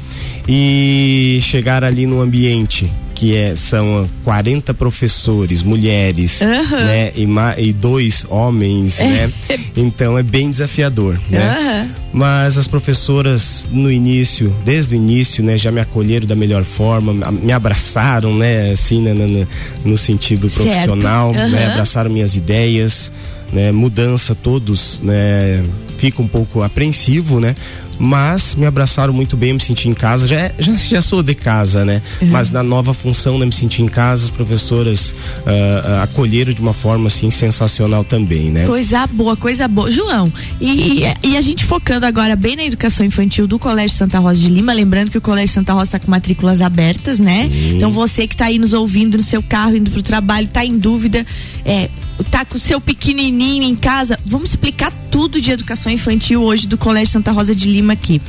e 0.45 1.39
chegar 1.41 1.85
ali 1.85 2.05
no 2.05 2.19
ambiente 2.19 2.91
que 3.21 3.35
é, 3.35 3.55
são 3.55 4.09
40 4.23 4.73
professores, 4.73 5.61
mulheres, 5.61 6.41
uhum. 6.41 6.85
né? 6.85 7.11
E, 7.15 7.69
e, 7.69 7.71
dois 7.71 8.25
homens, 8.27 8.97
né? 8.97 9.31
Então 9.77 10.17
é 10.17 10.23
bem 10.23 10.49
desafiador, 10.49 11.21
né? 11.29 11.85
Uhum. 11.85 11.89
Mas 12.13 12.57
as 12.57 12.67
professoras 12.67 13.67
no 13.69 13.91
início, 13.91 14.51
desde 14.65 14.95
o 14.95 14.97
início, 14.97 15.43
né, 15.43 15.55
já 15.55 15.71
me 15.71 15.79
acolheram 15.79 16.25
da 16.25 16.35
melhor 16.35 16.63
forma, 16.63 17.13
me 17.31 17.53
abraçaram, 17.53 18.35
né, 18.35 18.71
assim, 18.71 19.03
né, 19.03 19.13
no, 19.13 19.47
no 19.85 19.97
sentido 19.99 20.49
profissional, 20.49 21.27
uhum. 21.27 21.49
né, 21.49 21.67
abraçaram 21.67 22.09
minhas 22.09 22.35
ideias, 22.35 23.11
né, 23.53 23.71
mudança 23.71 24.33
todos, 24.33 24.99
né, 25.03 25.63
fica 25.99 26.23
um 26.23 26.27
pouco 26.27 26.63
apreensivo, 26.63 27.39
né, 27.39 27.55
mas 28.01 28.55
me 28.55 28.65
abraçaram 28.65 29.13
muito 29.13 29.37
bem, 29.37 29.49
eu 29.49 29.55
me 29.55 29.61
senti 29.61 29.87
em 29.87 29.93
casa. 29.93 30.25
Já, 30.25 30.35
é, 30.35 30.55
já, 30.57 30.73
já 30.73 31.01
sou 31.03 31.21
de 31.21 31.35
casa, 31.35 31.85
né? 31.85 32.01
Uhum. 32.19 32.29
Mas 32.29 32.49
na 32.49 32.63
nova 32.63 32.95
função, 32.95 33.37
né, 33.37 33.45
me 33.45 33.51
senti 33.51 33.83
em 33.83 33.87
casa, 33.87 34.23
as 34.23 34.29
professoras 34.31 35.11
uh, 35.11 36.01
acolheram 36.01 36.51
de 36.51 36.59
uma 36.59 36.73
forma 36.73 37.07
assim 37.07 37.29
sensacional 37.29 38.03
também, 38.03 38.49
né? 38.49 38.65
Coisa 38.65 39.05
boa, 39.05 39.37
coisa 39.37 39.67
boa. 39.67 39.91
João, 39.91 40.33
e, 40.59 41.03
e 41.21 41.37
a 41.37 41.41
gente 41.41 41.63
focando 41.63 42.07
agora 42.07 42.35
bem 42.35 42.55
na 42.55 42.63
educação 42.63 43.05
infantil 43.05 43.45
do 43.45 43.59
Colégio 43.59 43.95
Santa 43.95 44.17
Rosa 44.17 44.39
de 44.39 44.47
Lima, 44.47 44.73
lembrando 44.73 45.11
que 45.11 45.17
o 45.19 45.21
Colégio 45.21 45.53
Santa 45.53 45.73
Rosa 45.73 45.83
está 45.83 45.99
com 45.99 46.09
matrículas 46.09 46.59
abertas, 46.59 47.19
né? 47.19 47.49
Sim. 47.49 47.75
Então 47.75 47.91
você 47.91 48.25
que 48.25 48.33
está 48.33 48.45
aí 48.45 48.57
nos 48.57 48.73
ouvindo 48.73 49.17
no 49.17 49.23
seu 49.23 49.43
carro, 49.43 49.75
indo 49.75 49.91
para 49.91 49.99
o 49.99 50.03
trabalho, 50.03 50.47
está 50.47 50.65
em 50.65 50.79
dúvida, 50.79 51.23
é, 51.63 51.87
tá 52.23 52.45
com 52.45 52.55
o 52.55 52.59
seu 52.59 52.79
pequenininho 52.79 53.63
em 53.63 53.75
casa, 53.75 54.19
vamos 54.25 54.49
explicar 54.51 54.91
tudo 55.11 55.39
de 55.39 55.51
educação 55.51 55.91
infantil 55.91 56.41
hoje 56.41 56.67
do 56.67 56.77
Colégio 56.77 57.13
Santa 57.13 57.31
Rosa 57.31 57.55
de 57.55 57.69
Lima 57.69 57.93
aqui. 57.93 58.21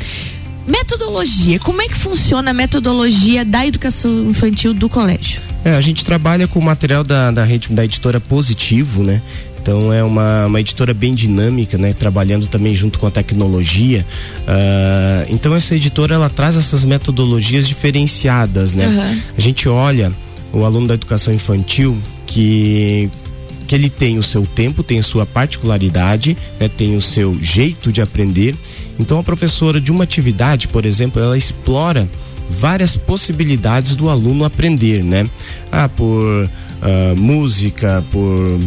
Metodologia, 0.67 1.59
como 1.59 1.83
é 1.83 1.89
que 1.89 1.97
funciona 1.97 2.53
a 2.53 2.55
metodologia 2.55 3.45
da 3.45 3.67
educação 3.67 4.31
infantil 4.31 4.73
do 4.73 4.89
colégio? 4.89 5.41
É, 5.65 5.75
a 5.75 5.81
gente 5.81 6.05
trabalha 6.05 6.47
com 6.47 6.59
o 6.59 6.63
material 6.63 7.03
da, 7.03 7.31
da, 7.31 7.45
rede, 7.45 7.69
da 7.69 7.85
editora 7.85 8.21
Positivo, 8.21 9.03
né? 9.03 9.21
Então 9.61 9.93
é 9.93 10.03
uma, 10.03 10.47
uma 10.47 10.61
editora 10.61 10.93
bem 10.93 11.15
dinâmica, 11.15 11.79
né? 11.79 11.93
Trabalhando 11.93 12.49
também 12.49 12.75
junto 12.75 12.99
com 12.99 13.07
a 13.07 13.11
tecnologia. 13.11 14.05
Uh, 14.41 15.33
então 15.33 15.55
essa 15.55 15.75
editora 15.77 16.17
ela 16.17 16.29
traz 16.29 16.57
essas 16.57 16.85
metodologias 16.85 17.67
diferenciadas, 17.69 18.75
né? 18.75 18.89
Uhum. 18.89 19.21
A 19.39 19.41
gente 19.41 19.69
olha 19.69 20.13
o 20.53 20.65
aluno 20.65 20.89
da 20.89 20.95
educação 20.95 21.33
infantil 21.33 21.97
que 22.27 23.09
que 23.73 23.77
ele 23.77 23.89
tem 23.89 24.19
o 24.19 24.23
seu 24.23 24.45
tempo, 24.45 24.83
tem 24.83 24.99
a 24.99 25.03
sua 25.03 25.25
particularidade, 25.25 26.37
né, 26.61 26.69
tem 26.69 26.95
o 26.95 27.01
seu 27.01 27.35
jeito 27.43 27.91
de 27.91 28.03
aprender. 28.03 28.55
Então 29.01 29.19
a 29.19 29.23
professora 29.23 29.81
de 29.81 29.91
uma 29.91 30.05
atividade, 30.05 30.69
por 30.69 30.85
exemplo, 30.85 31.23
ela 31.23 31.39
explora 31.39 32.07
várias 32.51 32.99
possibilidades 32.99 33.97
do 33.97 34.11
aluno 34.11 34.45
aprender, 34.45 35.03
né? 35.03 35.27
Ah, 35.71 35.89
por 35.89 36.51
uh, 36.83 37.17
música, 37.17 38.05
por 38.11 38.21
uh, 38.21 38.61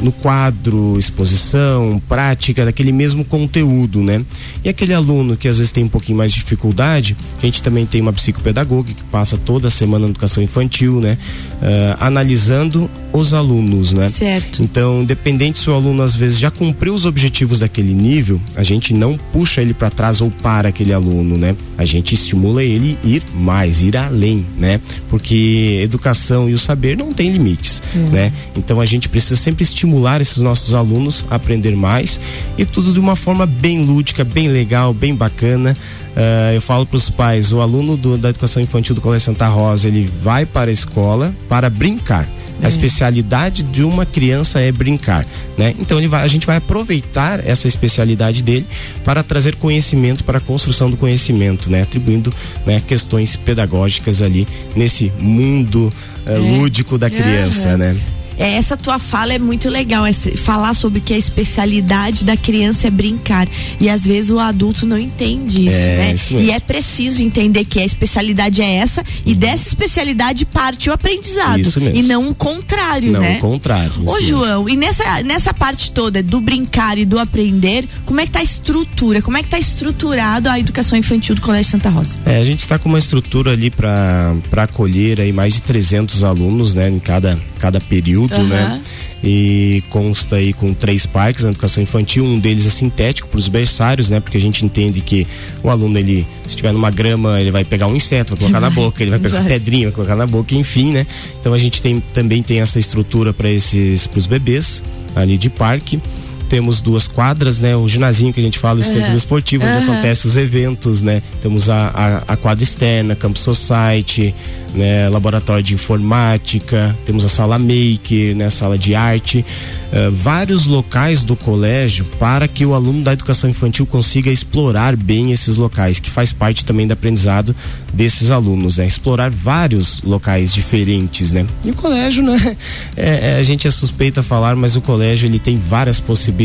no 0.00 0.12
quadro, 0.12 0.96
exposição, 0.98 2.00
prática 2.08 2.64
daquele 2.64 2.92
mesmo 2.92 3.24
conteúdo, 3.24 4.00
né? 4.00 4.24
E 4.64 4.68
aquele 4.68 4.94
aluno 4.94 5.36
que 5.36 5.48
às 5.48 5.58
vezes 5.58 5.72
tem 5.72 5.84
um 5.84 5.88
pouquinho 5.88 6.18
mais 6.18 6.32
de 6.32 6.38
dificuldade, 6.40 7.16
a 7.42 7.46
gente 7.46 7.62
também 7.62 7.86
tem 7.86 8.00
uma 8.00 8.12
psicopedagoga 8.12 8.92
que 8.92 9.02
passa 9.04 9.36
toda 9.36 9.68
a 9.68 9.70
semana 9.70 10.06
na 10.06 10.10
educação 10.10 10.42
infantil, 10.42 11.00
né? 11.00 11.16
Uh, 11.62 11.96
analisando 12.00 12.90
os 13.12 13.32
alunos, 13.32 13.92
né? 13.92 14.08
Certo. 14.08 14.62
Então, 14.62 15.02
independente 15.02 15.58
se 15.58 15.70
o 15.70 15.74
aluno 15.74 16.02
às 16.02 16.14
vezes 16.14 16.38
já 16.38 16.50
cumpriu 16.50 16.94
os 16.94 17.06
objetivos 17.06 17.60
daquele 17.60 17.94
nível, 17.94 18.40
a 18.54 18.62
gente 18.62 18.92
não 18.92 19.18
puxa 19.32 19.62
ele 19.62 19.72
para 19.72 19.90
trás 19.90 20.20
ou 20.20 20.30
para 20.30 20.68
aquele 20.68 20.92
aluno, 20.92 21.36
né? 21.36 21.56
A 21.76 21.84
gente 21.84 22.14
estimula 22.14 22.62
ele 22.62 22.98
ir 23.02 23.22
mais, 23.34 23.82
ir 23.82 23.96
além, 23.96 24.44
né? 24.58 24.80
Porque 25.08 25.80
educação 25.82 26.48
e 26.48 26.54
o 26.54 26.58
saber 26.58 26.96
não 26.96 27.12
tem 27.12 27.37
limites, 27.38 27.82
uhum. 27.94 28.08
né? 28.08 28.32
Então 28.56 28.80
a 28.80 28.86
gente 28.86 29.08
precisa 29.08 29.36
sempre 29.36 29.62
estimular 29.62 30.20
esses 30.20 30.38
nossos 30.38 30.74
alunos 30.74 31.24
a 31.30 31.36
aprender 31.36 31.74
mais 31.74 32.20
e 32.56 32.64
tudo 32.64 32.92
de 32.92 33.00
uma 33.00 33.16
forma 33.16 33.46
bem 33.46 33.84
lúdica, 33.84 34.24
bem 34.24 34.48
legal, 34.48 34.92
bem 34.92 35.14
bacana. 35.14 35.76
Uh, 36.16 36.54
eu 36.54 36.60
falo 36.60 36.84
para 36.84 36.96
os 36.96 37.08
pais, 37.08 37.52
o 37.52 37.60
aluno 37.60 37.96
do, 37.96 38.18
da 38.18 38.30
educação 38.30 38.60
infantil 38.60 38.94
do 38.94 39.00
Colégio 39.00 39.26
Santa 39.26 39.46
Rosa, 39.46 39.86
ele 39.86 40.10
vai 40.22 40.44
para 40.44 40.70
a 40.70 40.72
escola 40.72 41.32
para 41.48 41.70
brincar. 41.70 42.28
A 42.62 42.66
é. 42.66 42.68
especialidade 42.68 43.62
de 43.62 43.82
uma 43.82 44.04
criança 44.04 44.60
é 44.60 44.70
brincar, 44.72 45.26
né? 45.56 45.74
Então 45.78 46.00
vai, 46.08 46.24
a 46.24 46.28
gente 46.28 46.46
vai 46.46 46.56
aproveitar 46.56 47.46
essa 47.46 47.68
especialidade 47.68 48.42
dele 48.42 48.66
para 49.04 49.22
trazer 49.22 49.56
conhecimento 49.56 50.24
para 50.24 50.38
a 50.38 50.40
construção 50.40 50.90
do 50.90 50.96
conhecimento, 50.96 51.70
né? 51.70 51.82
Atribuindo 51.82 52.32
né, 52.66 52.82
questões 52.86 53.36
pedagógicas 53.36 54.22
ali 54.22 54.46
nesse 54.74 55.12
mundo 55.18 55.92
uh, 56.26 56.58
lúdico 56.58 56.98
da 56.98 57.08
criança, 57.08 57.76
né? 57.76 57.96
É, 58.38 58.54
essa 58.54 58.76
tua 58.76 58.98
fala 58.98 59.34
é 59.34 59.38
muito 59.38 59.68
legal, 59.68 60.06
é 60.06 60.12
falar 60.12 60.74
sobre 60.74 61.00
que 61.00 61.12
a 61.12 61.18
especialidade 61.18 62.24
da 62.24 62.36
criança 62.36 62.86
é 62.86 62.90
brincar. 62.90 63.48
E 63.80 63.90
às 63.90 64.04
vezes 64.04 64.30
o 64.30 64.38
adulto 64.38 64.86
não 64.86 64.96
entende 64.96 65.68
isso, 65.68 65.76
é, 65.76 65.96
né? 65.96 66.14
Isso 66.14 66.34
e 66.34 66.50
é 66.50 66.60
preciso 66.60 67.20
entender 67.20 67.64
que 67.64 67.80
a 67.80 67.84
especialidade 67.84 68.62
é 68.62 68.74
essa 68.76 69.04
e 69.26 69.34
dessa 69.34 69.68
especialidade 69.68 70.44
parte 70.44 70.88
o 70.88 70.92
aprendizado. 70.92 71.60
Isso 71.60 71.80
mesmo. 71.80 71.96
E 71.96 72.02
não 72.02 72.30
o 72.30 72.34
contrário, 72.34 73.12
não 73.12 73.20
né? 73.20 73.30
Não 73.30 73.36
o 73.38 73.40
contrário. 73.40 73.92
Ô, 74.06 74.20
João, 74.20 74.64
mesmo. 74.64 74.68
e 74.68 74.76
nessa, 74.76 75.22
nessa 75.22 75.52
parte 75.52 75.90
toda 75.90 76.22
do 76.22 76.40
brincar 76.40 76.96
e 76.96 77.04
do 77.04 77.18
aprender, 77.18 77.88
como 78.06 78.20
é 78.20 78.26
que 78.26 78.32
tá 78.32 78.38
a 78.38 78.42
estrutura? 78.42 79.20
Como 79.20 79.36
é 79.36 79.42
que 79.42 79.48
tá 79.48 79.58
estruturado 79.58 80.48
a 80.48 80.60
educação 80.60 80.96
infantil 80.96 81.34
do 81.34 81.40
Colégio 81.40 81.72
Santa 81.72 81.88
Rosa? 81.88 82.18
É, 82.24 82.38
a 82.38 82.44
gente 82.44 82.60
está 82.60 82.78
com 82.78 82.88
uma 82.88 82.98
estrutura 82.98 83.52
ali 83.52 83.70
para 83.70 84.34
acolher 84.56 85.20
aí 85.20 85.32
mais 85.32 85.54
de 85.54 85.62
300 85.62 86.22
alunos, 86.22 86.74
né? 86.74 86.88
Em 86.88 87.00
cada, 87.00 87.38
cada 87.58 87.80
período 87.80 88.27
uhum. 88.36 88.46
né? 88.46 88.80
E 89.22 89.82
consta 89.90 90.36
aí 90.36 90.52
com 90.52 90.72
três 90.72 91.04
parques 91.04 91.42
na 91.42 91.50
educação 91.50 91.82
infantil, 91.82 92.24
um 92.24 92.38
deles 92.38 92.66
é 92.66 92.70
sintético 92.70 93.28
para 93.28 93.38
os 93.38 93.48
berçários, 93.48 94.10
né? 94.10 94.20
Porque 94.20 94.36
a 94.36 94.40
gente 94.40 94.64
entende 94.64 95.00
que 95.00 95.26
o 95.62 95.68
aluno, 95.68 95.98
ele, 95.98 96.26
se 96.44 96.50
estiver 96.50 96.72
numa 96.72 96.90
grama, 96.90 97.40
ele 97.40 97.50
vai 97.50 97.64
pegar 97.64 97.88
um 97.88 97.96
inseto, 97.96 98.30
vai 98.30 98.38
colocar 98.38 98.60
na 98.60 98.70
boca, 98.70 99.02
ele 99.02 99.10
vai 99.10 99.18
pegar 99.18 99.40
uma 99.40 99.48
pedrinha, 99.48 99.86
vai 99.86 99.94
colocar 99.94 100.14
na 100.14 100.26
boca, 100.26 100.54
enfim, 100.54 100.92
né? 100.92 101.06
Então 101.40 101.52
a 101.52 101.58
gente 101.58 101.82
tem, 101.82 102.00
também 102.14 102.42
tem 102.42 102.60
essa 102.60 102.78
estrutura 102.78 103.32
para 103.32 103.50
esses, 103.50 104.06
para 104.06 104.18
os 104.18 104.26
bebês 104.26 104.82
ali 105.16 105.36
de 105.36 105.50
parque 105.50 106.00
temos 106.48 106.80
duas 106.80 107.06
quadras, 107.06 107.58
né? 107.58 107.76
O 107.76 107.88
ginásio 107.88 108.32
que 108.32 108.40
a 108.40 108.42
gente 108.42 108.58
fala, 108.58 108.80
o 108.80 108.82
uhum. 108.82 108.92
centro 108.92 109.14
esportivo, 109.14 109.64
onde 109.64 109.84
acontecem 109.84 110.28
os 110.30 110.36
eventos, 110.36 111.02
né? 111.02 111.22
Temos 111.40 111.68
a, 111.68 111.88
a, 111.94 112.32
a, 112.32 112.36
quadra 112.36 112.64
externa, 112.64 113.14
Campus 113.14 113.42
Society, 113.42 114.34
né? 114.74 115.08
Laboratório 115.08 115.62
de 115.62 115.74
informática, 115.74 116.96
temos 117.04 117.24
a 117.24 117.28
sala 117.28 117.58
maker, 117.58 118.34
né? 118.34 118.50
Sala 118.50 118.78
de 118.78 118.94
arte, 118.94 119.44
uh, 119.92 120.10
vários 120.12 120.66
locais 120.66 121.22
do 121.22 121.36
colégio 121.36 122.04
para 122.18 122.48
que 122.48 122.64
o 122.64 122.74
aluno 122.74 123.02
da 123.02 123.12
educação 123.12 123.48
infantil 123.50 123.86
consiga 123.86 124.30
explorar 124.30 124.96
bem 124.96 125.32
esses 125.32 125.56
locais, 125.56 126.00
que 126.00 126.10
faz 126.10 126.32
parte 126.32 126.64
também 126.64 126.86
do 126.86 126.92
aprendizado 126.92 127.54
desses 127.92 128.30
alunos, 128.30 128.76
né? 128.78 128.86
Explorar 128.86 129.30
vários 129.30 130.02
locais 130.02 130.52
diferentes, 130.52 131.32
né? 131.32 131.46
E 131.64 131.70
o 131.70 131.74
colégio, 131.74 132.22
né? 132.22 132.38
É, 132.96 133.34
é, 133.34 133.36
a 133.36 133.42
gente 133.44 133.66
é 133.66 133.70
suspeita 133.70 134.20
a 134.20 134.22
falar, 134.22 134.56
mas 134.56 134.74
o 134.74 134.80
colégio 134.80 135.26
ele 135.26 135.38
tem 135.38 135.58
várias 135.58 136.00
possibilidades, 136.00 136.37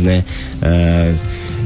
né? 0.00 0.24
Uh, 0.62 1.16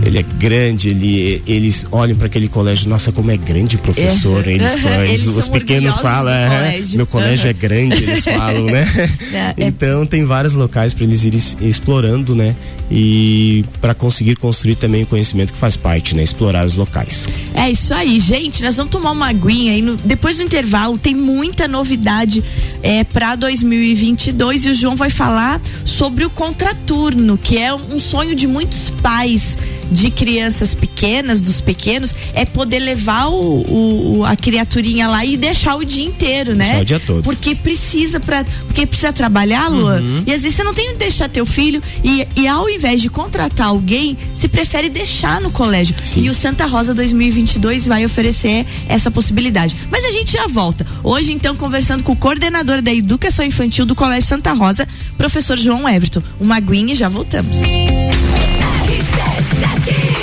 ele 0.04 0.18
é 0.18 0.22
grande, 0.22 0.88
ele, 0.88 1.42
eles 1.46 1.86
olham 1.90 2.16
para 2.16 2.26
aquele 2.26 2.48
colégio, 2.48 2.88
nossa, 2.88 3.12
como 3.12 3.30
é 3.30 3.36
grande 3.36 3.78
professor. 3.78 4.46
É. 4.46 4.52
Eles, 4.52 4.72
eles, 5.08 5.26
os 5.26 5.48
pequenos 5.48 5.96
falam, 5.96 6.34
colégio. 6.48 6.96
meu 6.96 7.06
colégio 7.06 7.48
é 7.48 7.52
grande, 7.52 8.02
eles 8.02 8.24
falam, 8.24 8.66
né? 8.66 8.82
É, 9.32 9.54
é. 9.56 9.66
então 9.66 10.04
tem 10.04 10.24
vários 10.24 10.54
locais 10.54 10.92
para 10.92 11.04
eles 11.04 11.24
irem 11.24 11.40
explorando, 11.60 12.34
né? 12.34 12.54
E 12.90 13.64
para 13.80 13.94
conseguir 13.94 14.36
construir 14.36 14.74
também 14.76 15.04
o 15.04 15.06
conhecimento 15.06 15.52
que 15.52 15.58
faz 15.58 15.76
parte, 15.76 16.14
né? 16.14 16.22
Explorar 16.22 16.66
os 16.66 16.76
locais. 16.76 17.26
É 17.54 17.70
isso 17.70 17.94
aí, 17.94 18.20
gente. 18.20 18.62
Nós 18.62 18.76
vamos 18.76 18.90
tomar 18.90 19.12
uma 19.12 19.28
aguinha 19.28 19.76
e 19.76 19.82
no, 19.82 19.96
depois 19.96 20.36
do 20.36 20.42
intervalo 20.42 20.98
tem 20.98 21.14
muita 21.14 21.66
novidade 21.66 22.42
é, 22.82 23.04
para 23.04 23.36
2022 23.36 24.66
e 24.66 24.70
o 24.70 24.74
João 24.74 24.96
vai 24.96 25.10
falar 25.10 25.60
sobre 25.84 26.24
o 26.24 26.30
contraturno, 26.30 27.38
que 27.38 27.56
é 27.56 27.72
um 27.72 27.98
sonho 27.98 28.34
de 28.34 28.46
muitos 28.46 28.90
pais 29.02 29.56
de 29.92 30.10
crianças 30.10 30.74
pequenas, 30.74 31.40
dos 31.40 31.60
pequenos, 31.60 32.14
é 32.34 32.44
poder 32.44 32.78
levar 32.78 33.28
o, 33.28 34.18
o, 34.18 34.24
a 34.24 34.34
criaturinha 34.34 35.06
lá 35.08 35.24
e 35.24 35.36
deixar 35.36 35.76
o 35.76 35.84
dia 35.84 36.04
inteiro, 36.04 36.54
né? 36.54 36.64
Deixar 36.64 36.82
o 36.82 36.84
dia 36.84 37.00
todo. 37.00 37.22
Porque 37.22 37.54
precisa 37.54 38.18
para 38.18 38.44
porque 38.66 38.86
precisa 38.86 39.12
trabalhar, 39.12 39.68
Lua. 39.68 40.00
Uhum. 40.00 40.22
E 40.26 40.32
às 40.32 40.42
vezes 40.42 40.56
você 40.56 40.64
não 40.64 40.72
tem 40.72 40.88
onde 40.88 40.98
deixar 40.98 41.28
teu 41.28 41.44
filho 41.44 41.82
e, 42.02 42.26
e 42.34 42.48
ao 42.48 42.68
invés 42.68 43.02
de 43.02 43.10
contratar 43.10 43.68
alguém, 43.68 44.16
se 44.32 44.48
prefere 44.48 44.88
deixar 44.88 45.40
no 45.40 45.50
colégio. 45.50 45.94
Sim. 46.04 46.22
E 46.22 46.30
o 46.30 46.34
Santa 46.34 46.66
Rosa 46.66 46.94
2022 46.94 47.86
vai 47.86 48.04
oferecer 48.04 48.66
essa 48.88 49.10
possibilidade. 49.10 49.76
Mas 49.90 50.04
a 50.04 50.10
gente 50.10 50.32
já 50.32 50.46
volta. 50.46 50.86
Hoje 51.04 51.32
então 51.32 51.54
conversando 51.54 52.02
com 52.02 52.12
o 52.12 52.16
coordenador 52.16 52.80
da 52.80 52.92
Educação 52.92 53.44
Infantil 53.44 53.84
do 53.84 53.94
Colégio 53.94 54.28
Santa 54.28 54.52
Rosa, 54.52 54.88
professor 55.18 55.58
João 55.58 55.88
Everton. 55.88 56.22
Uma 56.40 56.56
aguinha 56.56 56.94
e 56.94 56.96
já 56.96 57.08
voltamos. 57.08 57.58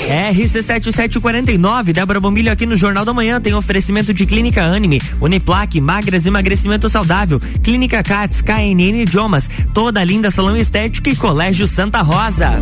RC7749, 0.10 1.94
Débora 1.94 2.20
Bombilho 2.20 2.52
aqui 2.52 2.66
no 2.66 2.76
Jornal 2.76 3.06
da 3.06 3.14
Manhã 3.14 3.40
tem 3.40 3.54
oferecimento 3.54 4.12
de 4.12 4.26
Clínica 4.26 4.64
Anime, 4.64 5.00
Uniplaque, 5.22 5.80
Magras 5.80 6.26
Emagrecimento 6.26 6.90
Saudável, 6.90 7.40
Clínica 7.62 8.02
Cats, 8.02 8.42
KNN 8.42 9.04
Idiomas, 9.04 9.48
toda 9.72 10.04
linda 10.04 10.32
salão 10.32 10.58
estética 10.58 11.12
e 11.12 11.16
Colégio 11.16 11.68
Santa 11.68 12.02
Rosa. 12.02 12.60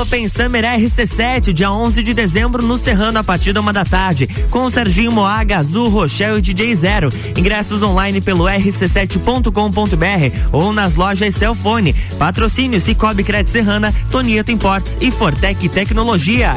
Open 0.00 0.26
Summer 0.26 0.64
RC7, 0.64 1.52
dia 1.52 1.70
11 1.70 2.02
de 2.02 2.14
dezembro, 2.14 2.62
no 2.62 2.78
Serrano, 2.78 3.18
a 3.18 3.24
partir 3.24 3.52
da 3.52 3.60
uma 3.60 3.74
da 3.74 3.84
tarde, 3.84 4.26
com 4.50 4.64
o 4.64 4.70
Serginho 4.70 5.12
Moaga, 5.12 5.58
Azul, 5.58 5.90
Rochelle 5.90 6.38
e 6.38 6.40
DJ 6.40 6.74
Zero. 6.74 7.10
Ingressos 7.36 7.82
online 7.82 8.22
pelo 8.22 8.44
rc7.com.br 8.44 10.48
ou 10.50 10.72
nas 10.72 10.96
lojas 10.96 11.34
Celfone. 11.34 11.92
Patrocínio 12.18 12.80
Cicobi 12.80 13.22
Credit 13.22 13.50
Serrana, 13.50 13.94
Tonieto 14.10 14.50
Importes 14.50 14.96
e 14.98 15.10
Fortec 15.10 15.68
Tecnologia. 15.68 16.56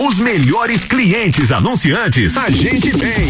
Os 0.00 0.18
melhores 0.18 0.86
clientes 0.86 1.52
anunciantes 1.52 2.34
a 2.34 2.48
gente 2.48 2.90
tem. 2.90 3.28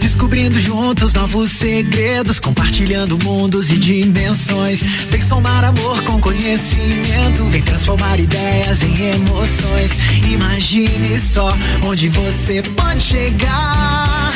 Descobrindo 0.00 0.58
juntos 0.58 1.12
novos 1.12 1.52
segredos, 1.52 2.40
compartilhando 2.40 3.16
mundos 3.22 3.70
e 3.70 3.76
dimensões. 3.76 4.80
Vem 5.08 5.22
somar 5.22 5.64
amor 5.64 6.02
com 6.02 6.20
conhecimento, 6.20 7.44
vem 7.44 7.62
transformar 7.62 8.18
ideias 8.18 8.82
em 8.82 9.10
emoções. 9.14 9.92
Imagine 10.32 11.20
só 11.20 11.56
onde 11.84 12.08
você 12.08 12.62
pode 12.62 13.04
chegar. 13.04 14.34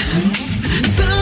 Santa 0.97 1.20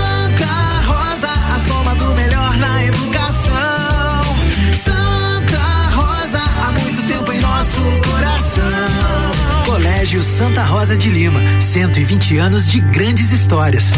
Santa 10.16 10.64
Rosa 10.64 10.96
de 10.96 11.10
Lima, 11.10 11.38
120 11.60 12.38
anos 12.38 12.72
de 12.72 12.80
grandes 12.80 13.30
histórias. 13.30 13.92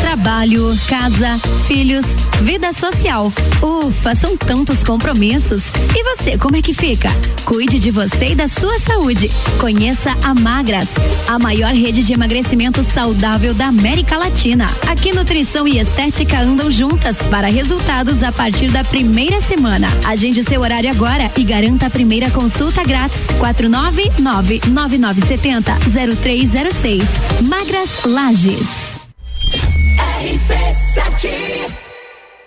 Trabalho, 0.00 0.72
casa, 0.88 1.40
filhos, 1.66 2.06
vida 2.42 2.72
social. 2.72 3.32
Ufa, 3.60 4.14
são 4.14 4.36
tantos 4.36 4.84
compromissos. 4.84 5.64
E 5.94 6.04
você, 6.04 6.38
como 6.38 6.54
é 6.54 6.62
que 6.62 6.72
fica? 6.72 7.10
Cuide 7.44 7.80
de 7.80 7.90
você 7.90 8.28
e 8.28 8.34
da 8.36 8.46
sua 8.46 8.78
saúde. 8.78 9.28
Conheça 9.58 10.16
a 10.22 10.32
Magras, 10.34 10.88
a 11.26 11.36
maior 11.36 11.74
rede 11.74 12.04
de 12.04 12.12
emagrecimento 12.12 12.84
saudável 12.84 13.52
da 13.52 13.66
América 13.66 14.16
Latina. 14.16 14.70
Aqui 14.86 15.12
nutrição 15.12 15.66
e 15.66 15.80
estética 15.80 16.40
andam 16.40 16.70
juntas 16.70 17.26
para 17.26 17.48
resultados 17.48 18.22
a 18.22 18.30
partir 18.30 18.68
da 18.70 18.84
primeira 18.84 19.40
semana. 19.40 19.88
Agende 20.06 20.44
seu 20.44 20.60
horário 20.60 20.90
agora 20.90 21.28
e 21.36 21.42
garanta 21.42 21.86
a 21.86 21.90
primeira 21.90 22.30
consulta 22.30 22.84
grátis. 22.84 23.26
499 23.40 24.60
9970 24.68 25.39
0306. 25.40 27.08
Magras 27.48 28.04
Lages. 28.04 29.00
RC7 30.20 31.89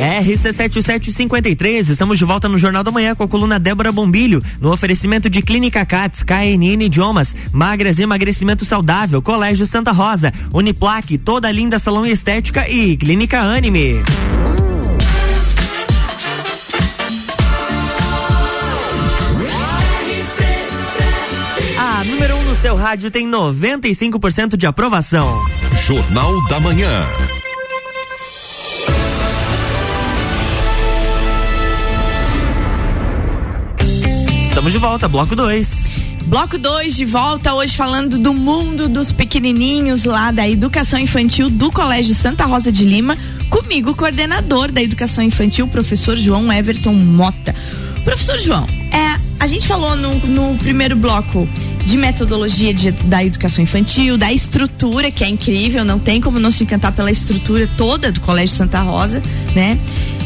RC7753, 0.00 1.90
estamos 1.90 2.18
de 2.18 2.24
volta 2.24 2.48
no 2.48 2.56
Jornal 2.56 2.82
da 2.82 2.90
Manhã 2.90 3.14
com 3.14 3.22
a 3.22 3.28
coluna 3.28 3.58
Débora 3.58 3.92
Bombilho, 3.92 4.42
no 4.60 4.72
oferecimento 4.72 5.28
de 5.28 5.42
Clínica 5.42 5.84
Cats, 5.84 6.22
KNN 6.22 6.84
Idiomas, 6.84 7.34
Magras 7.52 7.98
Emagrecimento 7.98 8.64
Saudável, 8.64 9.20
Colégio 9.20 9.66
Santa 9.66 9.92
Rosa, 9.92 10.32
Uniplaque, 10.52 11.18
Toda 11.18 11.52
Linda 11.52 11.78
Salão 11.78 12.06
e 12.06 12.12
Estética 12.12 12.68
e 12.68 12.96
Clínica 12.96 13.40
Anime. 13.40 14.02
A 21.78 22.04
número 22.04 22.36
1 22.36 22.38
um 22.38 22.44
no 22.44 22.56
seu 22.56 22.76
rádio 22.76 23.10
tem 23.10 23.28
95% 23.28 24.56
de 24.56 24.66
aprovação. 24.66 25.46
Jornal 25.86 26.46
da 26.48 26.58
Manhã. 26.58 27.06
Estamos 34.60 34.72
de 34.72 34.78
volta, 34.78 35.08
bloco 35.08 35.34
2. 35.34 35.70
Bloco 36.26 36.58
2 36.58 36.94
de 36.94 37.06
volta 37.06 37.54
hoje 37.54 37.74
falando 37.74 38.18
do 38.18 38.34
mundo 38.34 38.90
dos 38.90 39.10
pequenininhos 39.10 40.04
lá 40.04 40.30
da 40.30 40.46
educação 40.46 40.98
infantil 40.98 41.48
do 41.48 41.72
Colégio 41.72 42.14
Santa 42.14 42.44
Rosa 42.44 42.70
de 42.70 42.84
Lima. 42.84 43.16
Comigo, 43.48 43.94
coordenador 43.94 44.70
da 44.70 44.82
educação 44.82 45.24
infantil, 45.24 45.66
professor 45.66 46.14
João 46.18 46.52
Everton 46.52 46.92
Mota. 46.92 47.54
Professor 48.04 48.38
João, 48.38 48.66
é, 48.92 49.18
a 49.40 49.46
gente 49.46 49.66
falou 49.66 49.96
no, 49.96 50.14
no 50.26 50.58
primeiro 50.58 50.94
bloco 50.94 51.48
de 51.86 51.96
metodologia 51.96 52.74
de, 52.74 52.90
da 52.90 53.24
educação 53.24 53.64
infantil, 53.64 54.18
da 54.18 54.30
estrutura, 54.30 55.10
que 55.10 55.24
é 55.24 55.28
incrível, 55.28 55.86
não 55.86 55.98
tem 55.98 56.20
como 56.20 56.38
não 56.38 56.50
se 56.50 56.64
encantar 56.64 56.92
pela 56.92 57.10
estrutura 57.10 57.66
toda 57.78 58.12
do 58.12 58.20
Colégio 58.20 58.54
Santa 58.54 58.82
Rosa, 58.82 59.22
né? 59.54 59.78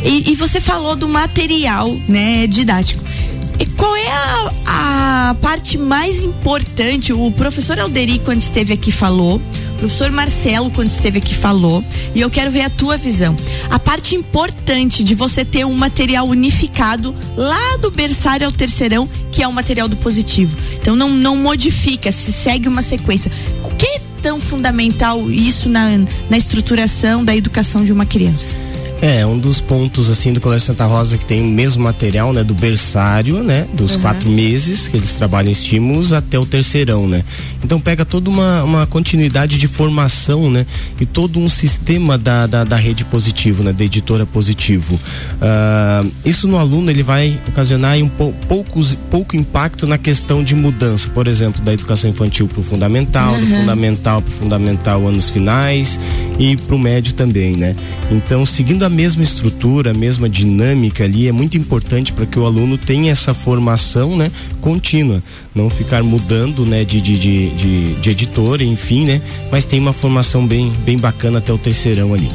E, 0.04 0.32
e 0.32 0.34
você 0.34 0.60
falou 0.60 0.96
do 0.96 1.08
material, 1.08 1.88
né, 2.08 2.48
didático. 2.48 3.13
E 3.58 3.66
qual 3.66 3.94
é 3.94 4.08
a, 4.08 5.30
a, 5.30 5.34
parte 5.40 5.78
mais 5.78 6.22
importante? 6.22 7.12
O 7.12 7.30
professor 7.30 7.78
Alderi, 7.78 8.18
quando 8.18 8.40
esteve 8.40 8.72
aqui, 8.72 8.90
falou. 8.90 9.40
O 9.74 9.78
professor 9.78 10.10
Marcelo, 10.10 10.70
quando 10.70 10.88
esteve 10.88 11.18
aqui, 11.18 11.34
falou. 11.34 11.84
E 12.14 12.20
eu 12.20 12.30
quero 12.30 12.50
ver 12.50 12.62
a 12.62 12.70
tua 12.70 12.96
visão. 12.96 13.36
A 13.70 13.78
parte 13.78 14.14
importante 14.14 15.04
de 15.04 15.14
você 15.14 15.44
ter 15.44 15.64
um 15.64 15.74
material 15.74 16.26
unificado 16.26 17.14
lá 17.36 17.76
do 17.76 17.90
berçário 17.90 18.46
ao 18.46 18.52
terceirão, 18.52 19.08
que 19.30 19.42
é 19.42 19.48
o 19.48 19.52
material 19.52 19.88
do 19.88 19.96
positivo. 19.96 20.56
Então 20.80 20.96
não, 20.96 21.10
não 21.10 21.36
modifica, 21.36 22.10
se 22.10 22.32
segue 22.32 22.68
uma 22.68 22.82
sequência. 22.82 23.30
O 23.64 23.74
que 23.76 23.86
é 23.86 24.00
tão 24.22 24.40
fundamental 24.40 25.30
isso 25.30 25.68
na, 25.68 25.88
na 26.30 26.38
estruturação 26.38 27.24
da 27.24 27.36
educação 27.36 27.84
de 27.84 27.92
uma 27.92 28.06
criança? 28.06 28.56
É, 29.04 29.26
um 29.26 29.38
dos 29.38 29.60
pontos 29.60 30.08
assim 30.08 30.32
do 30.32 30.40
Colégio 30.40 30.64
Santa 30.68 30.86
Rosa 30.86 31.18
que 31.18 31.26
tem 31.26 31.42
o 31.42 31.44
mesmo 31.44 31.84
material, 31.84 32.32
né, 32.32 32.42
do 32.42 32.54
berçário, 32.54 33.42
né, 33.42 33.66
dos 33.74 33.96
uhum. 33.96 34.00
quatro 34.00 34.30
meses 34.30 34.88
que 34.88 34.96
eles 34.96 35.12
trabalham 35.12 35.52
estímulos 35.52 36.10
até 36.10 36.38
o 36.38 36.46
terceirão, 36.46 37.06
né. 37.06 37.22
Então 37.62 37.78
pega 37.78 38.06
toda 38.06 38.30
uma, 38.30 38.62
uma 38.62 38.86
continuidade 38.86 39.58
de 39.58 39.68
formação, 39.68 40.50
né, 40.50 40.64
e 40.98 41.04
todo 41.04 41.38
um 41.38 41.50
sistema 41.50 42.16
da, 42.16 42.46
da, 42.46 42.64
da 42.64 42.76
rede 42.76 43.04
positivo, 43.04 43.62
né, 43.62 43.74
da 43.74 43.84
editora 43.84 44.24
positivo. 44.24 44.94
Uh, 44.94 46.10
isso 46.24 46.48
no 46.48 46.56
aluno 46.56 46.90
ele 46.90 47.02
vai 47.02 47.38
ocasionar 47.46 47.98
um 47.98 48.08
pou, 48.08 48.34
poucos, 48.48 48.94
pouco 49.10 49.36
impacto 49.36 49.86
na 49.86 49.98
questão 49.98 50.42
de 50.42 50.54
mudança, 50.54 51.10
por 51.10 51.26
exemplo, 51.26 51.60
da 51.60 51.74
educação 51.74 52.08
infantil 52.08 52.48
para 52.48 52.60
o 52.60 52.62
fundamental, 52.62 53.34
uhum. 53.34 53.40
do 53.40 53.46
fundamental 53.48 54.22
para 54.22 54.32
o 54.32 54.34
fundamental 54.38 55.06
anos 55.06 55.28
finais 55.28 56.00
e 56.38 56.56
para 56.56 56.74
o 56.74 56.78
médio 56.78 57.14
também, 57.14 57.56
né. 57.56 57.76
Então 58.10 58.44
seguindo 58.44 58.84
a 58.84 58.88
mesma 58.88 59.22
estrutura, 59.22 59.90
a 59.90 59.94
mesma 59.94 60.28
dinâmica 60.28 61.04
ali, 61.04 61.28
é 61.28 61.32
muito 61.32 61.56
importante 61.56 62.12
para 62.12 62.26
que 62.26 62.38
o 62.38 62.46
aluno 62.46 62.76
tenha 62.76 63.12
essa 63.12 63.34
formação, 63.34 64.16
né, 64.16 64.30
contínua, 64.60 65.22
não 65.54 65.70
ficar 65.70 66.02
mudando, 66.02 66.64
né, 66.64 66.84
de, 66.84 67.00
de, 67.00 67.18
de, 67.18 67.50
de, 67.50 67.94
de 67.94 68.10
editora, 68.10 68.64
enfim, 68.64 69.04
né, 69.04 69.20
mas 69.50 69.64
tem 69.64 69.80
uma 69.80 69.92
formação 69.92 70.46
bem, 70.46 70.72
bem 70.84 70.98
bacana 70.98 71.38
até 71.38 71.52
o 71.52 71.58
terceirão 71.58 72.14
ali. 72.14 72.28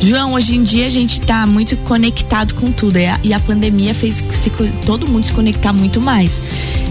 João, 0.00 0.34
hoje 0.34 0.54
em 0.54 0.62
dia 0.62 0.86
a 0.86 0.90
gente 0.90 1.20
está 1.20 1.46
muito 1.46 1.76
conectado 1.78 2.54
com 2.54 2.70
tudo 2.70 2.98
e 2.98 3.06
a, 3.06 3.18
e 3.22 3.32
a 3.32 3.40
pandemia 3.40 3.94
fez 3.94 4.16
se, 4.16 4.50
todo 4.84 5.06
mundo 5.06 5.26
se 5.26 5.32
conectar 5.32 5.72
muito 5.72 6.00
mais. 6.00 6.42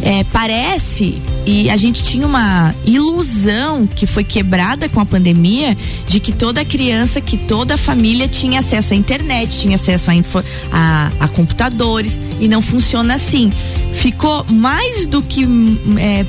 É, 0.02 0.24
parece, 0.26 1.16
e 1.46 1.70
a 1.70 1.78
gente 1.78 2.04
tinha 2.04 2.26
uma 2.26 2.74
ilusão 2.86 3.86
que 3.86 4.08
foi 4.08 4.24
quebrada 4.24 4.90
com 4.90 5.00
a 5.00 5.06
pandemia, 5.06 5.78
de 6.08 6.20
que 6.20 6.32
toda 6.32 6.66
criança, 6.66 7.22
que 7.22 7.38
toda 7.38 7.78
família 7.78 8.28
tinha 8.28 8.60
acesso 8.60 8.94
à 8.94 8.96
internet, 8.96 9.60
tinha 9.60 9.76
acesso 9.76 10.10
a, 10.10 10.14
a, 10.72 11.12
a 11.20 11.28
computadores, 11.28 12.18
e 12.40 12.48
não 12.48 12.62
funciona 12.62 13.14
assim. 13.14 13.52
Ficou 13.94 14.44
mais 14.46 15.06
do 15.06 15.22
que 15.22 15.44
é, 15.98 16.26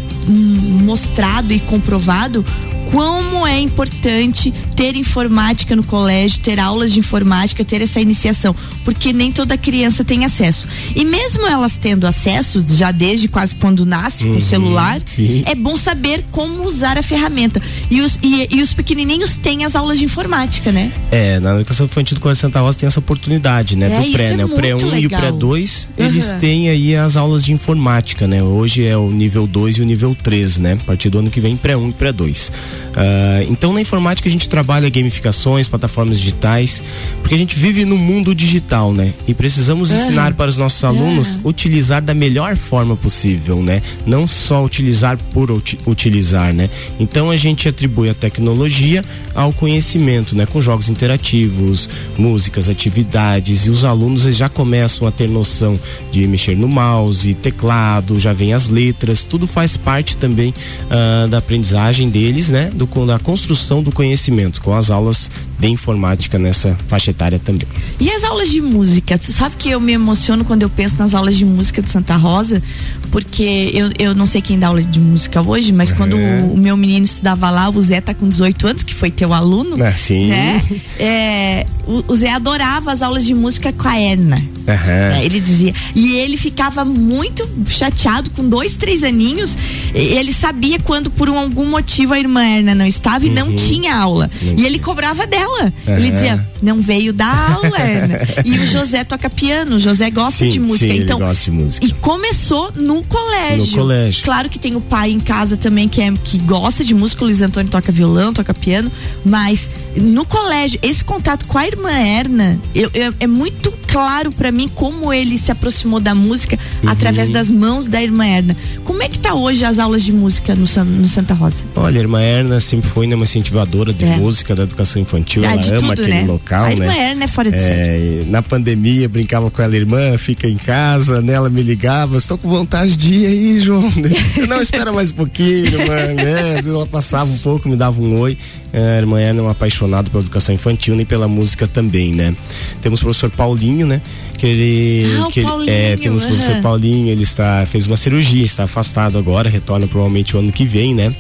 mostrado 0.85 1.53
e 1.53 1.61
comprovado 1.61 2.45
como 2.91 3.47
é 3.47 3.59
importante 3.59 4.53
ter 4.75 4.95
informática 4.95 5.75
no 5.75 5.83
colégio, 5.83 6.41
ter 6.41 6.61
aulas 6.61 6.93
de 6.93 6.99
informática, 6.99 7.65
ter 7.65 7.81
essa 7.81 8.01
iniciação, 8.01 8.55
porque 8.85 9.13
nem 9.13 9.33
toda 9.33 9.57
criança 9.57 10.05
tem 10.05 10.25
acesso. 10.25 10.69
E 10.95 11.05
mesmo 11.05 11.47
elas 11.47 11.79
tendo 11.79 12.07
acesso, 12.07 12.65
já 12.69 12.93
desde 12.93 13.29
quase 13.29 13.55
quando 13.55 13.87
nasce 13.87 14.25
uhum, 14.25 14.31
com 14.31 14.37
o 14.37 14.41
uhum, 14.41 14.47
celular, 14.47 15.01
sim. 15.05 15.43
é 15.47 15.55
bom 15.55 15.77
saber 15.77 16.25
como 16.31 16.65
usar 16.65 16.99
a 16.99 17.03
ferramenta. 17.03 17.61
E 17.91 18.01
os, 18.01 18.19
e, 18.23 18.49
e, 18.51 18.63
os 18.63 18.73
pequenininhos 18.73 19.37
têm 19.37 19.65
as 19.65 19.75
aulas 19.75 19.99
de 19.99 20.05
informática, 20.05 20.71
né? 20.71 20.93
É, 21.11 21.41
na 21.41 21.55
educação 21.57 21.87
infantil 21.87 22.17
do 22.17 22.21
Colégio 22.21 22.43
Santa 22.43 22.61
Rosa 22.61 22.79
tem 22.79 22.87
essa 22.87 23.01
oportunidade, 23.01 23.77
né? 23.77 23.91
É, 23.91 24.01
do 24.01 24.13
pré, 24.13 24.25
é 24.25 24.37
né? 24.37 24.45
O 24.45 24.49
pré 24.51 24.75
1 24.75 24.79
um 24.79 24.99
e 24.99 25.07
o 25.07 25.11
pré 25.11 25.33
2, 25.33 25.89
uhum. 25.99 26.07
eles 26.07 26.31
têm 26.33 26.69
aí 26.69 26.95
as 26.97 27.17
aulas 27.17 27.45
de 27.45 27.53
informática, 27.53 28.27
né? 28.27 28.43
Hoje 28.43 28.85
é 28.85 28.97
o 28.97 29.11
nível 29.11 29.47
2 29.47 29.77
e 29.77 29.83
o 29.83 29.85
nível 29.85 30.15
3, 30.15 30.59
né? 30.59 30.73
A 30.75 30.85
partir 30.85 31.09
do 31.09 31.19
ano 31.19 31.31
que 31.31 31.41
vem, 31.41 31.57
pré 31.57 31.77
1 31.77 31.83
um 31.83 31.89
e 31.89 31.93
pré 31.93 32.13
2. 32.13 32.51
Uh, 32.97 33.51
então 33.51 33.73
na 33.73 33.81
informática 33.81 34.29
a 34.29 34.33
gente 34.33 34.49
trabalha 34.49 34.89
gamificações, 34.89 35.69
plataformas 35.69 36.19
digitais, 36.19 36.83
porque 37.21 37.35
a 37.35 37.39
gente 37.39 37.57
vive 37.57 37.85
no 37.85 37.97
mundo 37.97 38.35
digital, 38.35 38.93
né? 38.93 39.13
E 39.27 39.35
precisamos 39.35 39.91
uhum. 39.91 39.97
ensinar 39.97 40.35
para 40.35 40.49
os 40.49 40.59
nossos 40.59 40.83
alunos 40.83 41.35
uhum. 41.35 41.41
utilizar 41.45 42.03
da 42.03 42.15
melhor 42.15 42.57
forma 42.57 42.97
possível, 42.97 43.63
né? 43.63 43.83
Não 44.07 44.27
só 44.27 44.65
utilizar 44.65 45.19
por 45.33 45.51
uti 45.51 45.79
utilizar, 45.87 46.55
né? 46.55 46.71
Então 46.99 47.31
a 47.31 47.37
gente 47.37 47.69
atribui 47.69 48.09
a 48.09 48.15
tecnologia 48.15 49.05
ao 49.35 49.53
conhecimento, 49.53 50.35
né? 50.35 50.47
Com 50.47 50.63
jogos 50.63 50.89
interativos, 50.89 51.89
músicas, 52.17 52.69
atividades 52.69 53.67
e 53.67 53.71
os 53.71 53.85
alunos 53.85 54.23
já 54.35 54.49
começam 54.49 55.07
a 55.07 55.11
ter 55.11 55.29
noção 55.29 55.79
de 56.11 56.27
mexer 56.27 56.57
no 56.57 56.69
mouse, 56.69 57.35
teclado, 57.35 58.19
já 58.19 58.33
vem 58.33 58.53
as 58.53 58.69
letras, 58.69 59.25
tudo 59.25 59.47
faz 59.47 59.77
parte 59.77 60.17
também 60.17 60.53
uh, 60.87 61.29
da 61.29 61.39
aprendizagem 61.39 62.09
deles, 62.09 62.49
né? 62.51 62.66
Do, 62.71 62.87
da 63.07 63.19
construção 63.19 63.83
do 63.83 63.93
conhecimento, 63.93 64.61
com 64.61 64.75
as 64.75 64.91
aulas 64.91 65.31
de 65.59 65.69
informática 65.69 66.39
nessa 66.39 66.77
faixa 66.89 67.11
etária 67.11 67.39
também. 67.39 67.67
E 67.99 68.11
as 68.11 68.25
aulas 68.25 68.51
de 68.51 68.61
música? 68.61 69.19
Tu 69.19 69.33
sabe 69.33 69.57
que 69.57 69.71
eu 69.71 69.81
me 69.81 69.93
emociono 69.93 70.45
quando 70.45 70.63
eu 70.63 70.69
penso 70.69 70.97
nas 70.99 71.15
aulas 71.15 71.37
de 71.37 71.45
música 71.45 71.81
do 71.81 71.89
Santa 71.89 72.17
Rosa, 72.17 72.63
porque 73.11 73.71
eu, 73.73 73.91
eu 73.99 74.15
não 74.15 74.27
sei 74.27 74.43
quem 74.43 74.59
dá 74.59 74.69
aula 74.69 74.83
de 74.83 75.01
música 75.01 75.41
hoje, 75.41 75.73
mas 75.73 75.91
uhum. 75.91 75.97
quando 75.97 76.17
o, 76.17 76.55
o, 76.55 76.57
meu 76.57 76.77
menino 76.77 77.05
estudava 77.05 77.51
lá, 77.51 77.69
o 77.69 77.83
Zé 77.83 78.01
tá 78.01 78.13
com 78.13 78.29
18 78.29 78.67
anos, 78.67 78.83
que 78.83 78.95
foi 78.95 79.11
teu 79.11 79.33
aluno. 79.33 79.83
Ah, 79.83 79.93
sim. 79.93 80.29
Né? 80.29 80.63
É, 80.99 81.67
o, 81.87 82.05
o, 82.09 82.17
Zé 82.17 82.31
adorava 82.31 82.91
as 82.91 83.03
aulas 83.03 83.25
de 83.25 83.35
música 83.35 83.73
com 83.73 83.87
a 83.87 83.99
Erna. 83.99 84.37
Uhum. 84.37 85.23
Ele 85.23 85.41
dizia. 85.41 85.73
E 85.95 86.17
ele 86.17 86.37
ficava 86.37 86.85
muito 86.85 87.49
chateado 87.69 88.31
com 88.31 88.49
dois, 88.49 88.75
três 88.75 89.05
aninhos. 89.05 89.57
Ele 89.95 90.33
sabia 90.33 90.79
quando, 90.81 91.11
por 91.11 91.31
um, 91.31 91.39
algum 91.39 91.67
motivo, 91.67 92.13
a 92.13 92.19
irmã 92.19 92.45
Erna 92.45 92.75
não 92.75 92.87
estava 92.87 93.25
e 93.25 93.29
uhum. 93.29 93.35
não 93.35 93.57
tinha 93.57 93.97
aula. 93.97 94.29
Uhum. 94.43 94.55
E 94.59 94.67
ele 94.67 94.79
cobrava 94.79 95.27
dela. 95.27 95.73
Ele 95.87 96.11
dizia, 96.11 96.45
não 96.61 96.81
veio 96.81 97.13
dar 97.13 97.53
aula, 97.53 97.79
Erna. 97.79 98.19
e 98.45 98.59
o 98.59 98.67
José 98.67 99.05
toca 99.05 99.31
piano, 99.31 99.77
o 99.77 99.79
José 99.79 100.11
gosta 100.11 100.45
sim, 100.45 100.51
de 100.51 100.59
música. 100.59 100.93
Sim, 100.93 101.03
então, 101.03 101.19
ele 101.19 101.27
gosta 101.27 101.45
de 101.45 101.51
música. 101.51 101.87
E 101.87 101.93
começou 101.93 102.73
no 102.75 103.05
colégio. 103.05 103.77
No 103.77 103.83
colégio. 103.83 104.25
Claro 104.25 104.49
que 104.49 104.59
tem 104.59 104.75
o 104.75 104.81
pai 104.81 105.13
em 105.13 105.21
casa 105.21 105.57
também 105.57 105.89
que, 105.89 106.03
é, 106.03 106.13
que 106.25 106.39
gosta 106.39 106.85
de 106.85 106.95
música, 106.95 107.23
o 107.23 107.27
Luiz 107.27 107.41
Antônio 107.41 107.71
toca 107.71 107.93
violão, 107.93 108.35
toca 108.35 108.53
piano, 108.53 108.91
mas 109.25 109.71
no 109.97 110.25
colégio, 110.25 110.81
esse 110.83 111.05
contato 111.05 111.47
com 111.47 111.59
a 111.59 111.67
irmã 111.67 111.76
Erna, 111.85 112.59
eu, 112.75 112.91
eu, 112.95 113.15
é 113.19 113.27
muito 113.27 113.73
claro 113.87 114.31
para 114.33 114.51
mim 114.53 114.69
como 114.69 115.13
ele 115.13 115.39
se 115.39 115.51
aproximou 115.51 116.01
da 116.01 116.15
música 116.15 116.59
uhum. 116.83 116.91
através 116.91 117.31
das 117.31 117.51
mãos 117.51 117.87
da 117.87 118.03
irmã 118.03 118.27
Erna. 118.27 118.57
Como 118.85 119.03
é 119.03 119.09
que 119.09 119.19
tá 119.19 119.35
hoje 119.35 119.65
as 119.65 119.79
aulas 119.79 120.03
de 120.03 120.13
música 120.13 120.55
no, 120.55 120.67
no 120.85 121.07
Santa 121.07 121.35
Rosa? 121.35 121.65
Olha, 121.75 121.99
a 121.99 122.03
irmã 122.03 122.21
Erna 122.21 122.61
sempre 122.61 122.91
foi 122.91 123.07
né, 123.07 123.15
uma 123.15 123.25
incentivadora 123.25 123.93
de 123.93 124.05
é. 124.05 124.17
música, 124.17 124.55
da 124.55 124.65
educação 124.65 125.01
infantil, 125.01 125.45
ah, 125.45 125.53
ela 125.53 125.63
ama 125.63 125.79
tudo, 125.79 125.93
aquele 125.93 126.09
né? 126.09 126.25
local, 126.27 126.65
a 126.65 126.69
né? 126.69 126.73
irmã 126.75 126.93
Erna 126.93 127.25
é 127.25 127.29
fora 127.29 127.51
de 127.51 127.59
é, 127.59 128.25
Na 128.29 128.43
pandemia, 128.43 129.09
brincava 129.09 129.51
com 129.51 129.63
ela, 129.63 129.77
irmã, 129.77 130.17
fica 130.19 130.49
em 130.49 130.57
casa, 130.57 131.21
né? 131.21 131.33
Ela 131.33 131.51
me 131.51 131.63
ligava, 131.63 132.17
estou 132.17 132.37
com 132.39 132.49
vontade 132.49 132.97
de 132.97 133.15
ir 133.15 133.27
aí, 133.27 133.61
João. 133.61 133.93
Não, 134.49 134.61
espera 134.61 134.93
mais 134.93 135.11
um 135.11 135.15
pouquinho, 135.15 135.87
mano, 135.87 136.15
né? 136.15 136.41
Às 136.51 136.55
vezes 136.57 136.75
ela 136.75 136.87
passava 136.87 137.31
um 137.31 137.39
pouco, 137.39 137.69
me 137.69 137.77
dava 137.77 138.01
um 138.01 138.19
oi. 138.21 138.37
A 138.77 138.99
irmã 138.99 139.19
é 139.19 139.33
uma 139.33 139.53
apaixonada 139.53 140.11
pela 140.11 140.23
educação 140.23 140.55
infantil 140.55 141.01
e 141.01 141.05
pela 141.07 141.27
música 141.27 141.67
também, 141.67 142.13
né? 142.13 142.37
Temos 142.83 143.01
o 143.01 143.05
professor 143.05 143.31
Paulinho, 143.31 143.87
né? 143.87 144.03
Que 144.37 144.47
ele. 144.47 145.19
Ah, 145.21 145.29
que 145.31 145.41
ele 145.41 145.49
Paulinho, 145.49 145.71
é, 145.71 145.97
temos 145.97 146.25
o 146.25 146.29
professor 146.29 146.61
Paulinho, 146.61 147.09
ele 147.09 147.23
está, 147.23 147.67
fez 147.67 147.87
uma 147.87 147.97
cirurgia, 147.97 148.45
está 148.45 148.65
afastado 148.65 149.19
agora, 149.19 149.49
retorna 149.49 149.87
provavelmente 149.87 150.37
o 150.37 150.39
ano 150.39 150.53
que 150.53 150.67
vem, 150.67 150.95
né? 150.95 151.15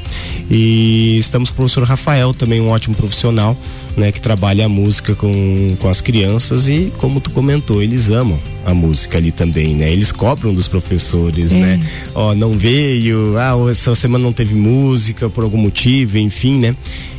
E 0.50 1.16
estamos 1.18 1.50
com 1.50 1.54
o 1.54 1.56
professor 1.56 1.84
Rafael, 1.84 2.32
também 2.34 2.60
um 2.60 2.68
ótimo 2.68 2.94
profissional, 2.94 3.56
né? 3.96 4.12
Que 4.12 4.20
trabalha 4.20 4.66
a 4.66 4.68
música 4.68 5.14
com, 5.14 5.76
com 5.78 5.88
as 5.88 6.00
crianças 6.00 6.68
e, 6.68 6.92
como 6.98 7.20
tu 7.20 7.30
comentou, 7.30 7.82
eles 7.82 8.10
amam 8.10 8.38
a 8.64 8.74
música 8.74 9.18
ali 9.18 9.30
também, 9.30 9.74
né? 9.74 9.90
Eles 9.90 10.10
cobram 10.12 10.52
dos 10.52 10.68
professores, 10.68 11.52
é. 11.52 11.58
né? 11.58 11.86
Ó, 12.14 12.34
não 12.34 12.52
veio, 12.52 13.36
ah, 13.38 13.70
essa 13.70 13.94
semana 13.94 14.24
não 14.24 14.32
teve 14.32 14.54
música 14.54 15.30
por 15.30 15.44
algum 15.44 15.58
motivo, 15.58 16.18
enfim, 16.18 16.58
né? 16.58 16.76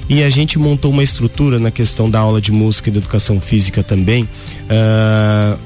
E 0.10 0.24
a 0.24 0.30
gente 0.30 0.58
montou 0.58 0.92
uma 0.92 1.04
estrutura 1.04 1.60
na 1.60 1.70
questão 1.70 2.10
da 2.10 2.20
aula 2.20 2.40
de 2.40 2.52
música 2.52 2.90
e 2.90 2.92
de 2.92 2.98
educação 2.98 3.42
física 3.42 3.84
também, 3.84 4.24
uh, 4.24 5.60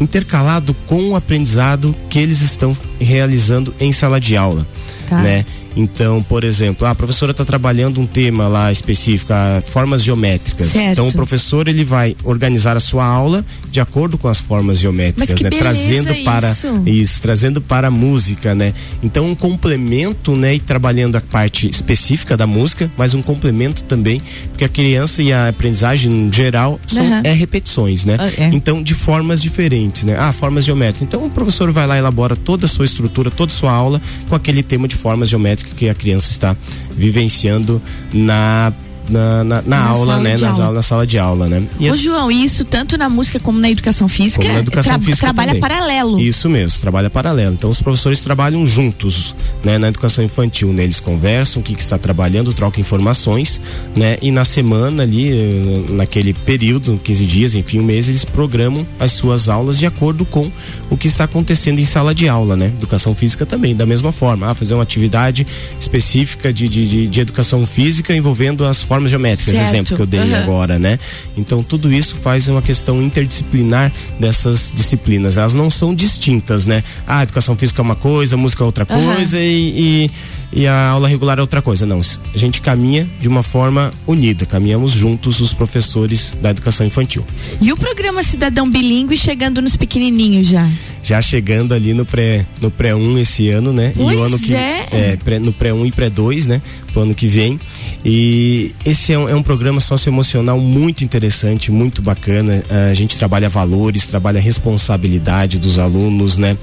intercalado 0.00 0.74
com 0.86 1.10
o 1.10 1.16
aprendizado 1.16 1.94
que 2.08 2.18
eles 2.18 2.40
estão 2.40 2.76
realizando 3.00 3.74
em 3.80 3.92
sala 3.92 4.20
de 4.20 4.36
aula, 4.36 4.66
tá. 5.08 5.20
né? 5.20 5.44
Então, 5.78 6.20
por 6.20 6.42
exemplo, 6.42 6.88
a 6.88 6.94
professora 6.94 7.30
está 7.30 7.44
trabalhando 7.44 8.00
um 8.00 8.06
tema 8.06 8.48
lá 8.48 8.72
específico, 8.72 9.32
formas 9.66 10.02
geométricas. 10.02 10.66
Certo. 10.66 10.90
Então, 10.90 11.06
o 11.06 11.12
professor 11.12 11.68
ele 11.68 11.84
vai 11.84 12.16
organizar 12.24 12.76
a 12.76 12.80
sua 12.80 13.04
aula 13.04 13.44
de 13.70 13.80
acordo 13.80 14.18
com 14.18 14.26
as 14.26 14.40
formas 14.40 14.80
geométricas, 14.80 15.40
né? 15.40 15.50
Trazendo 15.50 16.12
para 16.24 16.50
isso. 16.50 16.82
isso, 16.84 17.22
trazendo 17.22 17.60
para 17.60 17.86
a 17.86 17.90
música, 17.90 18.56
né? 18.56 18.74
Então, 19.04 19.30
um 19.30 19.36
complemento, 19.36 20.34
né? 20.34 20.56
E 20.56 20.58
trabalhando 20.58 21.14
a 21.14 21.20
parte 21.20 21.70
específica 21.70 22.36
da 22.36 22.46
música, 22.46 22.90
mas 22.96 23.14
um 23.14 23.22
complemento 23.22 23.84
também, 23.84 24.20
porque 24.48 24.64
a 24.64 24.68
criança 24.68 25.22
e 25.22 25.32
a 25.32 25.48
aprendizagem 25.48 26.10
em 26.10 26.32
geral 26.32 26.80
são 26.88 27.04
uhum. 27.04 27.20
é 27.22 27.32
repetições, 27.32 28.04
né? 28.04 28.16
Uh, 28.16 28.42
é. 28.42 28.50
Então, 28.52 28.82
de 28.82 28.94
formas 28.94 29.40
diferentes, 29.40 30.02
né? 30.02 30.16
Ah, 30.18 30.32
formas 30.32 30.64
geométricas. 30.64 31.06
Então, 31.06 31.24
o 31.24 31.30
professor 31.30 31.70
vai 31.70 31.86
lá 31.86 31.94
e 31.94 31.98
elabora 31.98 32.34
toda 32.34 32.66
a 32.66 32.68
sua 32.68 32.84
estrutura, 32.84 33.30
toda 33.30 33.52
a 33.52 33.54
sua 33.54 33.70
aula 33.70 34.02
com 34.28 34.34
aquele 34.34 34.64
tema 34.64 34.88
de 34.88 34.96
formas 34.96 35.28
geométricas 35.28 35.67
que 35.76 35.88
a 35.88 35.94
criança 35.94 36.30
está 36.30 36.56
vivenciando 36.90 37.80
na 38.12 38.72
na, 39.08 39.44
na, 39.44 39.62
na 39.62 39.80
aula, 39.84 40.18
né? 40.18 40.36
Nas 40.36 40.60
aula. 40.60 40.74
na 40.74 40.82
sala 40.82 41.06
de 41.06 41.18
aula, 41.18 41.48
né? 41.48 41.62
E 41.78 41.90
Ô, 41.90 41.96
João, 41.96 42.30
isso 42.30 42.64
tanto 42.64 42.96
na 42.96 43.08
música 43.08 43.40
como 43.40 43.58
na 43.58 43.70
educação 43.70 44.08
física, 44.08 44.42
como 44.42 44.54
na 44.54 44.60
educação 44.60 44.92
tra 44.92 45.00
física 45.00 45.26
trabalha 45.26 45.48
também. 45.48 45.60
paralelo. 45.60 46.20
Isso 46.20 46.48
mesmo, 46.48 46.80
trabalha 46.80 47.08
paralelo. 47.08 47.54
Então 47.54 47.70
os 47.70 47.80
professores 47.80 48.20
trabalham 48.20 48.66
juntos, 48.66 49.34
né? 49.64 49.78
Na 49.78 49.88
educação 49.88 50.24
infantil, 50.24 50.72
né? 50.72 50.84
Eles 50.84 51.00
conversam 51.00 51.60
o 51.60 51.64
que, 51.64 51.74
que 51.74 51.82
está 51.82 51.98
trabalhando, 51.98 52.52
trocam 52.52 52.80
informações, 52.80 53.60
né? 53.96 54.18
E 54.20 54.30
na 54.30 54.44
semana 54.44 55.02
ali, 55.02 55.30
eh, 55.30 55.84
naquele 55.90 56.34
período, 56.34 57.00
15 57.02 57.26
dias, 57.26 57.54
enfim, 57.54 57.80
um 57.80 57.84
mês, 57.84 58.08
eles 58.08 58.24
programam 58.24 58.86
as 58.98 59.12
suas 59.12 59.48
aulas 59.48 59.78
de 59.78 59.86
acordo 59.86 60.24
com 60.24 60.50
o 60.90 60.96
que 60.96 61.08
está 61.08 61.24
acontecendo 61.24 61.78
em 61.78 61.84
sala 61.84 62.14
de 62.14 62.28
aula, 62.28 62.56
né? 62.56 62.66
Educação 62.66 63.14
física 63.14 63.46
também, 63.46 63.74
da 63.74 63.86
mesma 63.86 64.12
forma. 64.12 64.50
Ah, 64.50 64.54
fazer 64.54 64.74
uma 64.74 64.82
atividade 64.82 65.46
específica 65.80 66.52
de, 66.52 66.68
de, 66.68 66.86
de, 66.88 67.06
de 67.06 67.20
educação 67.20 67.66
física 67.66 68.14
envolvendo 68.14 68.64
as 68.64 68.82
formas 68.82 68.97
formas 68.98 69.10
geométricas, 69.10 69.54
certo. 69.54 69.68
exemplo 69.68 69.96
que 69.96 70.02
eu 70.02 70.06
dei 70.06 70.20
uhum. 70.20 70.36
agora, 70.36 70.78
né? 70.78 70.98
Então 71.36 71.62
tudo 71.62 71.92
isso 71.92 72.16
faz 72.16 72.48
uma 72.48 72.60
questão 72.60 73.00
interdisciplinar 73.00 73.92
dessas 74.18 74.72
disciplinas. 74.74 75.36
Elas 75.36 75.54
não 75.54 75.70
são 75.70 75.94
distintas, 75.94 76.66
né? 76.66 76.82
Ah, 77.06 77.22
educação 77.22 77.56
física 77.56 77.80
é 77.80 77.84
uma 77.84 77.96
coisa, 77.96 78.36
música 78.36 78.64
é 78.64 78.66
outra 78.66 78.86
uhum. 78.88 79.14
coisa 79.14 79.38
e, 79.38 80.06
e 80.06 80.10
e 80.52 80.66
a 80.66 80.88
aula 80.88 81.08
regular 81.08 81.38
é 81.38 81.40
outra 81.40 81.60
coisa. 81.60 81.84
Não, 81.84 82.00
a 82.00 82.38
gente 82.38 82.60
caminha 82.60 83.08
de 83.20 83.28
uma 83.28 83.42
forma 83.42 83.92
unida, 84.06 84.46
caminhamos 84.46 84.92
juntos 84.92 85.40
os 85.40 85.52
professores 85.52 86.34
da 86.40 86.50
educação 86.50 86.86
infantil. 86.86 87.24
E 87.60 87.72
o 87.72 87.76
programa 87.76 88.22
Cidadão 88.22 88.68
Bilingue 88.68 89.16
chegando 89.16 89.60
nos 89.60 89.76
pequenininhos 89.76 90.46
já? 90.46 90.68
Já 91.02 91.20
chegando 91.22 91.74
ali 91.74 91.94
no 91.94 92.04
pré 92.04 92.46
no 92.60 92.70
pré 92.70 92.94
1 92.94 93.18
esse 93.18 93.48
ano, 93.50 93.72
né? 93.72 93.92
Pois 93.94 94.16
e 94.16 94.18
o 94.18 94.22
ano 94.22 94.38
que 94.38 94.54
é. 94.54 94.88
é 94.90 95.16
pré, 95.16 95.38
no 95.38 95.52
pré 95.52 95.72
1 95.72 95.86
e 95.86 95.92
pré 95.92 96.10
2, 96.10 96.46
né? 96.46 96.62
Pro 96.92 97.02
ano 97.02 97.14
que 97.14 97.26
vem. 97.26 97.60
E 98.10 98.74
esse 98.86 99.12
é 99.12 99.18
um, 99.18 99.28
é 99.28 99.34
um 99.34 99.42
programa 99.42 99.82
socioemocional 99.82 100.58
muito 100.58 101.04
interessante, 101.04 101.70
muito 101.70 102.00
bacana. 102.00 102.64
A 102.90 102.94
gente 102.94 103.18
trabalha 103.18 103.50
valores, 103.50 104.06
trabalha 104.06 104.40
responsabilidade 104.40 105.58
dos 105.58 105.78
alunos, 105.78 106.38
né? 106.38 106.56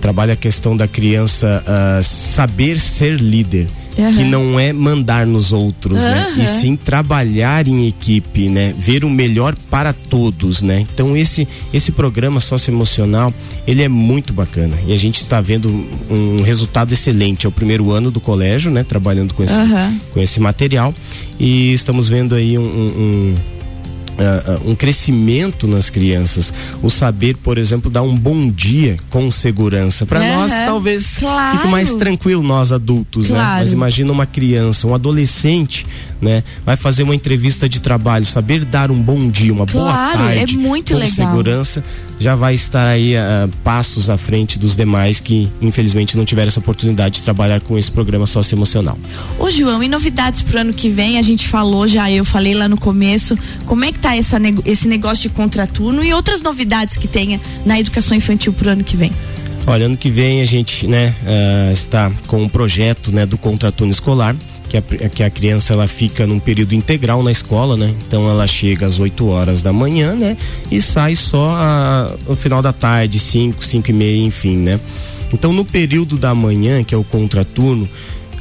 Trabalha 0.00 0.32
a 0.32 0.36
questão 0.36 0.74
da 0.74 0.88
criança 0.88 1.62
uh, 1.66 2.02
saber 2.02 2.80
ser 2.80 3.20
líder. 3.20 3.66
Uhum. 3.98 4.12
que 4.12 4.24
não 4.24 4.60
é 4.60 4.72
mandar 4.72 5.26
nos 5.26 5.52
outros, 5.52 6.04
uhum. 6.04 6.10
né? 6.10 6.34
E 6.36 6.46
sim 6.46 6.76
trabalhar 6.76 7.66
em 7.66 7.86
equipe, 7.88 8.48
né? 8.48 8.74
Ver 8.78 9.04
o 9.04 9.10
melhor 9.10 9.54
para 9.70 9.92
todos, 9.92 10.60
né? 10.60 10.86
Então 10.92 11.16
esse 11.16 11.48
esse 11.72 11.90
programa 11.92 12.40
socioemocional, 12.40 13.32
ele 13.66 13.82
é 13.82 13.88
muito 13.88 14.32
bacana 14.32 14.76
e 14.86 14.92
a 14.92 14.98
gente 14.98 15.20
está 15.20 15.40
vendo 15.40 15.86
um 16.10 16.42
resultado 16.42 16.92
excelente. 16.92 17.46
É 17.46 17.48
o 17.48 17.52
primeiro 17.52 17.90
ano 17.90 18.10
do 18.10 18.20
colégio, 18.20 18.70
né? 18.70 18.84
Trabalhando 18.84 19.32
com 19.32 19.42
esse, 19.42 19.58
uhum. 19.58 19.98
com 20.12 20.20
esse 20.20 20.38
material 20.40 20.94
e 21.40 21.72
estamos 21.72 22.08
vendo 22.08 22.34
aí 22.34 22.58
um, 22.58 22.62
um 22.62 23.34
Uh, 24.16 24.70
um 24.70 24.74
crescimento 24.74 25.68
nas 25.68 25.90
crianças. 25.90 26.52
O 26.82 26.88
saber, 26.88 27.36
por 27.36 27.58
exemplo, 27.58 27.90
dar 27.90 28.00
um 28.00 28.16
bom 28.16 28.50
dia 28.50 28.96
com 29.10 29.30
segurança. 29.30 30.06
Para 30.06 30.20
uhum, 30.20 30.36
nós, 30.36 30.52
talvez 30.52 31.18
claro. 31.18 31.58
fique 31.58 31.68
mais 31.68 31.94
tranquilo, 31.94 32.42
nós 32.42 32.72
adultos, 32.72 33.26
claro. 33.26 33.42
né? 33.42 33.60
Mas 33.60 33.72
imagina 33.74 34.10
uma 34.10 34.24
criança, 34.24 34.86
um 34.86 34.94
adolescente, 34.94 35.86
né? 36.20 36.42
Vai 36.64 36.76
fazer 36.76 37.02
uma 37.02 37.14
entrevista 37.14 37.68
de 37.68 37.78
trabalho, 37.78 38.24
saber 38.24 38.64
dar 38.64 38.90
um 38.90 39.00
bom 39.00 39.28
dia, 39.28 39.52
uma 39.52 39.66
claro, 39.66 40.16
boa 40.18 40.26
tarde. 40.26 40.54
É 40.54 40.58
muito 40.58 40.94
com 40.94 40.98
legal. 40.98 41.14
segurança, 41.14 41.84
já 42.18 42.34
vai 42.34 42.54
estar 42.54 42.86
aí 42.86 43.14
uh, 43.14 43.48
passos 43.62 44.08
à 44.08 44.16
frente 44.16 44.58
dos 44.58 44.74
demais 44.74 45.20
que, 45.20 45.50
infelizmente, 45.60 46.16
não 46.16 46.24
tiveram 46.24 46.48
essa 46.48 46.60
oportunidade 46.60 47.16
de 47.16 47.22
trabalhar 47.22 47.60
com 47.60 47.78
esse 47.78 47.90
programa 47.90 48.26
socioemocional. 48.26 48.98
Ô, 49.38 49.50
João, 49.50 49.82
e 49.82 49.88
novidades 49.88 50.42
pro 50.42 50.60
ano 50.60 50.72
que 50.72 50.88
vem? 50.88 51.18
A 51.18 51.22
gente 51.22 51.46
falou 51.46 51.86
já, 51.86 52.10
eu 52.10 52.24
falei 52.24 52.54
lá 52.54 52.68
no 52.68 52.78
começo, 52.78 53.36
como 53.66 53.84
é 53.84 53.92
que 53.92 53.98
tá 53.98 54.16
essa, 54.16 54.38
esse 54.64 54.88
negócio 54.88 55.28
de 55.28 55.34
contraturno 55.34 56.02
e 56.04 56.12
outras 56.12 56.42
novidades 56.42 56.96
que 56.96 57.08
tenha 57.08 57.40
na 57.64 57.78
educação 57.78 58.16
infantil 58.16 58.52
pro 58.52 58.70
ano 58.70 58.84
que 58.84 58.96
vem? 58.96 59.12
Olha, 59.66 59.86
ano 59.86 59.96
que 59.96 60.10
vem 60.10 60.42
a 60.42 60.46
gente 60.46 60.86
né, 60.86 61.12
uh, 61.22 61.72
está 61.72 62.12
com 62.28 62.44
um 62.44 62.48
projeto 62.48 63.12
né, 63.12 63.26
do 63.26 63.36
contraturno 63.36 63.92
escolar, 63.92 64.36
que 64.68 64.76
a, 64.76 64.82
que 64.82 65.22
a 65.22 65.30
criança 65.30 65.72
ela 65.72 65.86
fica 65.88 66.26
num 66.26 66.38
período 66.38 66.74
integral 66.74 67.22
na 67.22 67.30
escola, 67.30 67.76
né? 67.76 67.94
Então 68.06 68.28
ela 68.28 68.46
chega 68.46 68.86
às 68.86 68.98
8 68.98 69.26
horas 69.26 69.62
da 69.62 69.72
manhã, 69.72 70.14
né? 70.14 70.36
E 70.70 70.80
sai 70.80 71.14
só 71.16 71.52
a, 71.52 72.14
no 72.28 72.36
final 72.36 72.60
da 72.60 72.72
tarde, 72.72 73.18
5, 73.18 73.64
5 73.64 73.90
e 73.90 73.92
meia, 73.92 74.24
enfim, 74.24 74.56
né? 74.56 74.80
Então 75.32 75.52
no 75.52 75.64
período 75.64 76.16
da 76.16 76.34
manhã, 76.34 76.82
que 76.84 76.94
é 76.94 76.98
o 76.98 77.04
contraturno, 77.04 77.88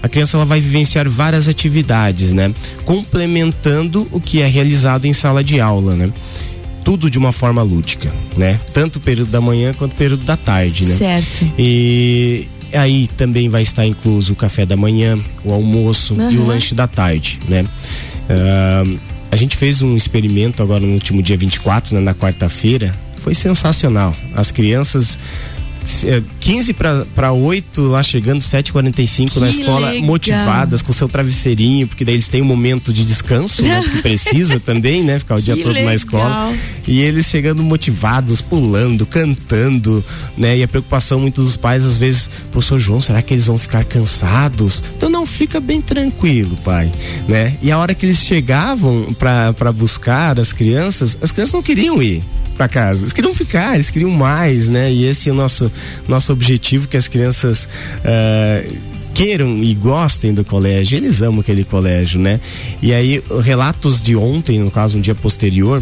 a 0.01 0.07
criança 0.07 0.38
ela 0.38 0.45
vai 0.45 0.61
vivenciar 0.61 1.09
várias 1.09 1.47
atividades, 1.47 2.31
né? 2.31 2.53
Complementando 2.83 4.07
o 4.11 4.19
que 4.19 4.41
é 4.41 4.47
realizado 4.47 5.05
em 5.05 5.13
sala 5.13 5.43
de 5.43 5.59
aula, 5.59 5.95
né? 5.95 6.11
Tudo 6.83 7.09
de 7.09 7.17
uma 7.17 7.31
forma 7.31 7.63
lúdica, 7.63 8.13
né? 8.38 8.59
Tanto 8.71 8.97
o 8.97 8.99
período 8.99 9.31
da 9.31 9.41
manhã 9.41 9.73
quanto 9.73 9.93
o 9.93 9.95
período 9.95 10.23
da 10.23 10.38
tarde, 10.38 10.85
né? 10.85 10.95
Certo. 10.95 11.51
E 11.57 12.47
aí 12.73 13.08
também 13.17 13.49
vai 13.49 13.62
estar 13.62 13.86
incluso 13.86 14.34
o 14.34 14.36
café 14.36 14.65
da 14.65 14.75
manhã, 14.75 15.19
o 15.43 15.51
almoço 15.51 16.13
uhum. 16.13 16.32
e 16.32 16.38
o 16.38 16.45
lanche 16.45 16.73
da 16.75 16.88
tarde, 16.88 17.39
né? 17.47 17.65
Uh, 18.30 18.99
a 19.32 19.36
gente 19.36 19.58
fez 19.58 19.82
um 19.82 19.97
experimento 19.97 20.63
agora 20.63 20.80
no 20.80 20.93
último 20.93 21.21
dia 21.21 21.38
24, 21.38 21.95
né, 21.95 22.01
na 22.01 22.13
quarta-feira. 22.13 22.95
Foi 23.17 23.36
sensacional. 23.36 24.15
As 24.34 24.51
crianças 24.51 25.19
15 26.39 26.73
para 26.73 27.31
8, 27.31 27.81
lá 27.83 28.01
chegando 28.01 28.41
7h45 28.41 29.37
na 29.37 29.49
escola, 29.49 29.89
legal. 29.91 30.05
motivadas 30.05 30.81
com 30.81 30.91
seu 30.91 31.07
travesseirinho, 31.07 31.87
porque 31.87 32.03
daí 32.03 32.15
eles 32.15 32.27
têm 32.27 32.41
um 32.41 32.45
momento 32.45 32.91
de 32.91 33.05
descanso, 33.05 33.61
né? 33.61 33.83
Que 33.83 34.01
precisa 34.01 34.59
também, 34.61 35.03
né? 35.03 35.19
Ficar 35.19 35.35
o 35.35 35.41
dia 35.41 35.55
que 35.55 35.63
todo 35.63 35.73
legal. 35.73 35.89
na 35.89 35.95
escola. 35.95 36.53
E 36.87 37.01
eles 37.01 37.27
chegando 37.27 37.61
motivados, 37.63 38.41
pulando, 38.41 39.05
cantando, 39.05 40.03
né? 40.37 40.57
E 40.57 40.63
a 40.63 40.67
preocupação 40.67 41.19
muito 41.19 41.41
dos 41.41 41.55
pais, 41.55 41.85
às 41.85 41.97
vezes, 41.97 42.29
professor 42.51 42.79
João, 42.79 43.01
será 43.01 43.21
que 43.21 43.33
eles 43.33 43.45
vão 43.45 43.57
ficar 43.57 43.83
cansados? 43.85 44.81
Então 44.97 45.09
não 45.09 45.25
fica 45.25 45.59
bem 45.59 45.81
tranquilo, 45.81 46.57
pai, 46.63 46.91
né? 47.27 47.55
E 47.61 47.71
a 47.71 47.77
hora 47.77 47.93
que 47.93 48.05
eles 48.05 48.17
chegavam 48.17 49.15
para 49.17 49.71
buscar 49.71 50.39
as 50.39 50.51
crianças, 50.51 51.17
as 51.21 51.31
crianças 51.31 51.53
não 51.53 51.63
queriam 51.63 52.01
ir 52.01 52.23
para 52.55 52.67
casa. 52.67 53.01
Eles 53.01 53.13
queriam 53.13 53.35
ficar, 53.35 53.75
eles 53.75 53.89
queriam 53.89 54.11
mais, 54.11 54.69
né? 54.69 54.91
E 54.91 55.05
esse 55.05 55.29
é 55.29 55.31
o 55.31 55.35
nosso, 55.35 55.71
nosso 56.07 56.33
objetivo, 56.33 56.87
que 56.87 56.97
as 56.97 57.07
crianças. 57.07 57.67
Uh, 58.03 58.95
queiram 59.15 59.63
e 59.63 59.73
gostem 59.73 60.33
do 60.33 60.43
colégio, 60.43 60.97
eles 60.97 61.21
amam 61.21 61.39
aquele 61.39 61.63
colégio, 61.63 62.19
né? 62.19 62.37
E 62.81 62.93
aí, 62.93 63.23
relatos 63.41 64.03
de 64.03 64.13
ontem, 64.13 64.59
no 64.59 64.69
caso, 64.69 64.97
um 64.97 65.01
dia 65.01 65.15
posterior, 65.15 65.81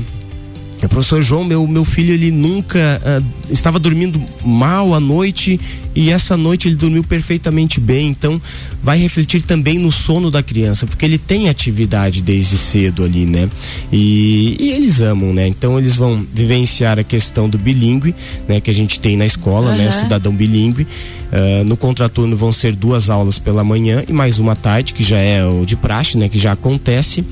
professor 0.87 1.21
João, 1.21 1.43
meu, 1.45 1.65
meu 1.65 1.85
filho, 1.85 2.13
ele 2.13 2.29
nunca 2.29 3.01
uh, 3.01 3.25
estava 3.49 3.79
dormindo 3.79 4.21
mal 4.43 4.93
à 4.93 4.99
noite 4.99 5.59
e 5.95 6.09
essa 6.09 6.35
noite 6.35 6.67
ele 6.67 6.75
dormiu 6.75 7.03
perfeitamente 7.03 7.79
bem. 7.79 8.09
Então, 8.09 8.41
vai 8.83 8.97
refletir 8.97 9.43
também 9.43 9.79
no 9.79 9.91
sono 9.91 10.29
da 10.29 10.43
criança, 10.43 10.85
porque 10.85 11.05
ele 11.05 11.17
tem 11.17 11.47
atividade 11.47 12.21
desde 12.21 12.57
cedo 12.57 13.03
ali, 13.03 13.25
né? 13.25 13.49
E, 13.91 14.57
e 14.59 14.71
eles 14.71 14.99
amam, 14.99 15.33
né? 15.33 15.47
Então, 15.47 15.79
eles 15.79 15.95
vão 15.95 16.25
vivenciar 16.33 16.99
a 16.99 17.03
questão 17.03 17.47
do 17.47 17.57
bilíngue, 17.57 18.13
né? 18.47 18.59
Que 18.59 18.69
a 18.69 18.73
gente 18.73 18.99
tem 18.99 19.15
na 19.15 19.25
escola, 19.25 19.71
uhum. 19.71 19.77
né? 19.77 19.89
O 19.89 19.93
cidadão 19.93 20.35
bilíngue. 20.35 20.87
Uh, 21.31 21.63
no 21.63 21.75
contraturno 21.77 22.35
vão 22.35 22.51
ser 22.51 22.75
duas 22.75 23.09
aulas 23.09 23.39
pela 23.39 23.63
manhã 23.63 24.03
e 24.07 24.13
mais 24.13 24.37
uma 24.37 24.55
tarde, 24.55 24.93
que 24.93 25.03
já 25.03 25.17
é 25.17 25.43
o 25.45 25.65
de 25.65 25.75
praxe, 25.75 26.17
né? 26.17 26.27
Que 26.27 26.37
já 26.37 26.51
acontece 26.51 27.23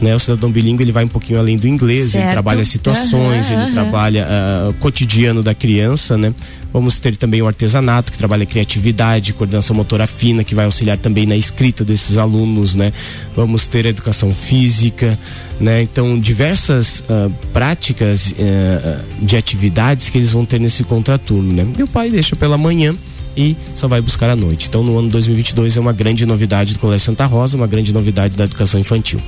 né? 0.00 0.14
O 0.14 0.18
cidadão 0.18 0.50
bilíngue 0.50 0.82
ele 0.82 0.92
vai 0.92 1.04
um 1.04 1.08
pouquinho 1.08 1.38
além 1.38 1.56
do 1.56 1.66
inglês, 1.66 2.12
certo. 2.12 2.24
ele 2.24 2.32
trabalha 2.32 2.64
situações, 2.64 3.48
uhum, 3.48 3.54
ele 3.54 3.64
uhum. 3.64 3.72
trabalha 3.72 4.26
uh, 4.26 4.70
o 4.70 4.74
cotidiano 4.74 5.42
da 5.42 5.54
criança, 5.54 6.16
né? 6.16 6.34
Vamos 6.72 6.98
ter 6.98 7.16
também 7.16 7.40
o 7.40 7.46
artesanato, 7.46 8.12
que 8.12 8.18
trabalha 8.18 8.44
criatividade, 8.44 9.32
coordenação 9.32 9.74
motora 9.74 10.06
fina, 10.06 10.44
que 10.44 10.54
vai 10.54 10.66
auxiliar 10.66 10.98
também 10.98 11.24
na 11.24 11.36
escrita 11.36 11.82
desses 11.84 12.18
alunos, 12.18 12.74
né? 12.74 12.92
Vamos 13.34 13.66
ter 13.66 13.86
a 13.86 13.88
educação 13.88 14.34
física, 14.34 15.18
né? 15.58 15.80
Então, 15.82 16.18
diversas 16.18 17.00
uh, 17.00 17.32
práticas 17.52 18.32
uh, 18.32 19.24
de 19.24 19.36
atividades 19.36 20.10
que 20.10 20.18
eles 20.18 20.32
vão 20.32 20.44
ter 20.44 20.60
nesse 20.60 20.84
contraturno, 20.84 21.50
né? 21.52 21.66
Meu 21.76 21.86
pai 21.86 22.10
deixa 22.10 22.36
pela 22.36 22.58
manhã 22.58 22.94
e 23.36 23.56
só 23.74 23.86
vai 23.86 24.00
buscar 24.00 24.30
à 24.30 24.36
noite. 24.36 24.68
Então, 24.68 24.82
no 24.82 24.98
ano 24.98 25.08
2022 25.08 25.76
é 25.76 25.80
uma 25.80 25.92
grande 25.92 26.24
novidade 26.24 26.74
do 26.74 26.80
Colégio 26.80 27.06
Santa 27.06 27.26
Rosa, 27.26 27.56
uma 27.56 27.66
grande 27.66 27.92
novidade 27.92 28.36
da 28.36 28.44
educação 28.44 28.80
infantil. 28.80 29.20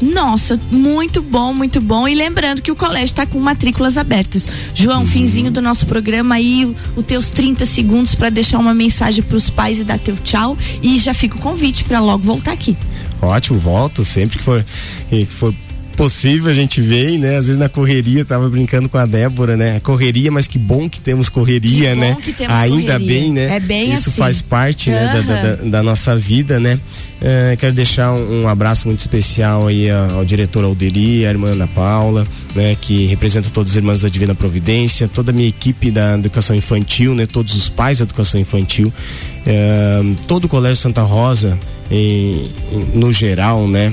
Nossa, 0.00 0.58
muito 0.70 1.20
bom, 1.20 1.52
muito 1.52 1.80
bom. 1.80 2.06
E 2.06 2.14
lembrando 2.14 2.62
que 2.62 2.70
o 2.70 2.76
colégio 2.76 3.06
está 3.06 3.26
com 3.26 3.38
matrículas 3.38 3.96
abertas. 3.96 4.46
João, 4.74 5.00
uhum. 5.00 5.06
finzinho 5.06 5.50
do 5.50 5.60
nosso 5.60 5.86
programa 5.86 6.36
aí, 6.36 6.74
os 6.96 7.04
teus 7.04 7.30
30 7.30 7.66
segundos 7.66 8.14
para 8.14 8.30
deixar 8.30 8.58
uma 8.58 8.74
mensagem 8.74 9.22
para 9.22 9.36
os 9.36 9.50
pais 9.50 9.80
e 9.80 9.84
dar 9.84 9.98
teu 9.98 10.16
tchau. 10.16 10.56
E 10.82 10.98
já 10.98 11.12
fica 11.12 11.36
o 11.36 11.40
convite 11.40 11.84
para 11.84 12.00
logo 12.00 12.22
voltar 12.22 12.52
aqui. 12.52 12.76
Ótimo, 13.20 13.58
volto 13.58 14.04
sempre 14.04 14.38
que 14.38 14.44
for, 14.44 14.64
que 15.10 15.26
for 15.26 15.54
possível 15.98 16.48
a 16.48 16.54
gente 16.54 16.80
vê, 16.80 17.18
né? 17.18 17.36
Às 17.36 17.48
vezes 17.48 17.58
na 17.58 17.68
correria, 17.68 18.24
tava 18.24 18.48
brincando 18.48 18.88
com 18.88 18.96
a 18.96 19.04
Débora, 19.04 19.56
né? 19.56 19.80
Correria, 19.80 20.30
mas 20.30 20.46
que 20.46 20.56
bom 20.56 20.88
que 20.88 21.00
temos 21.00 21.28
correria, 21.28 21.90
que 21.90 21.96
né? 21.96 22.16
Temos 22.36 22.56
Ainda 22.56 22.92
correria. 22.92 22.98
bem, 22.98 23.32
né? 23.32 23.56
É 23.56 23.60
bem 23.60 23.92
Isso 23.92 24.10
assim. 24.10 24.18
faz 24.18 24.40
parte, 24.40 24.90
né? 24.90 25.24
Da, 25.26 25.42
da, 25.42 25.54
da, 25.56 25.82
nossa 25.82 26.16
vida, 26.16 26.60
né? 26.60 26.78
Uh, 27.20 27.56
quero 27.58 27.74
deixar 27.74 28.12
um, 28.12 28.42
um, 28.42 28.48
abraço 28.48 28.86
muito 28.86 29.00
especial 29.00 29.66
aí 29.66 29.90
ao, 29.90 30.18
ao 30.18 30.24
diretor 30.24 30.62
Alderi, 30.62 31.26
à 31.26 31.30
irmã 31.30 31.48
Ana 31.48 31.66
Paula, 31.66 32.24
né? 32.54 32.76
Que 32.80 33.06
representa 33.06 33.50
todas 33.50 33.72
as 33.72 33.76
irmãs 33.76 34.00
da 34.00 34.08
Divina 34.08 34.36
Providência, 34.36 35.10
toda 35.12 35.32
a 35.32 35.34
minha 35.34 35.48
equipe 35.48 35.90
da 35.90 36.14
educação 36.14 36.54
infantil, 36.54 37.12
né? 37.12 37.26
Todos 37.26 37.56
os 37.56 37.68
pais 37.68 37.98
da 37.98 38.04
educação 38.04 38.40
infantil, 38.40 38.86
uh, 38.86 40.16
todo 40.28 40.44
o 40.44 40.48
Colégio 40.48 40.76
Santa 40.76 41.02
Rosa, 41.02 41.58
em, 41.90 42.48
em, 42.70 42.86
no 42.94 43.12
geral, 43.12 43.66
né? 43.66 43.92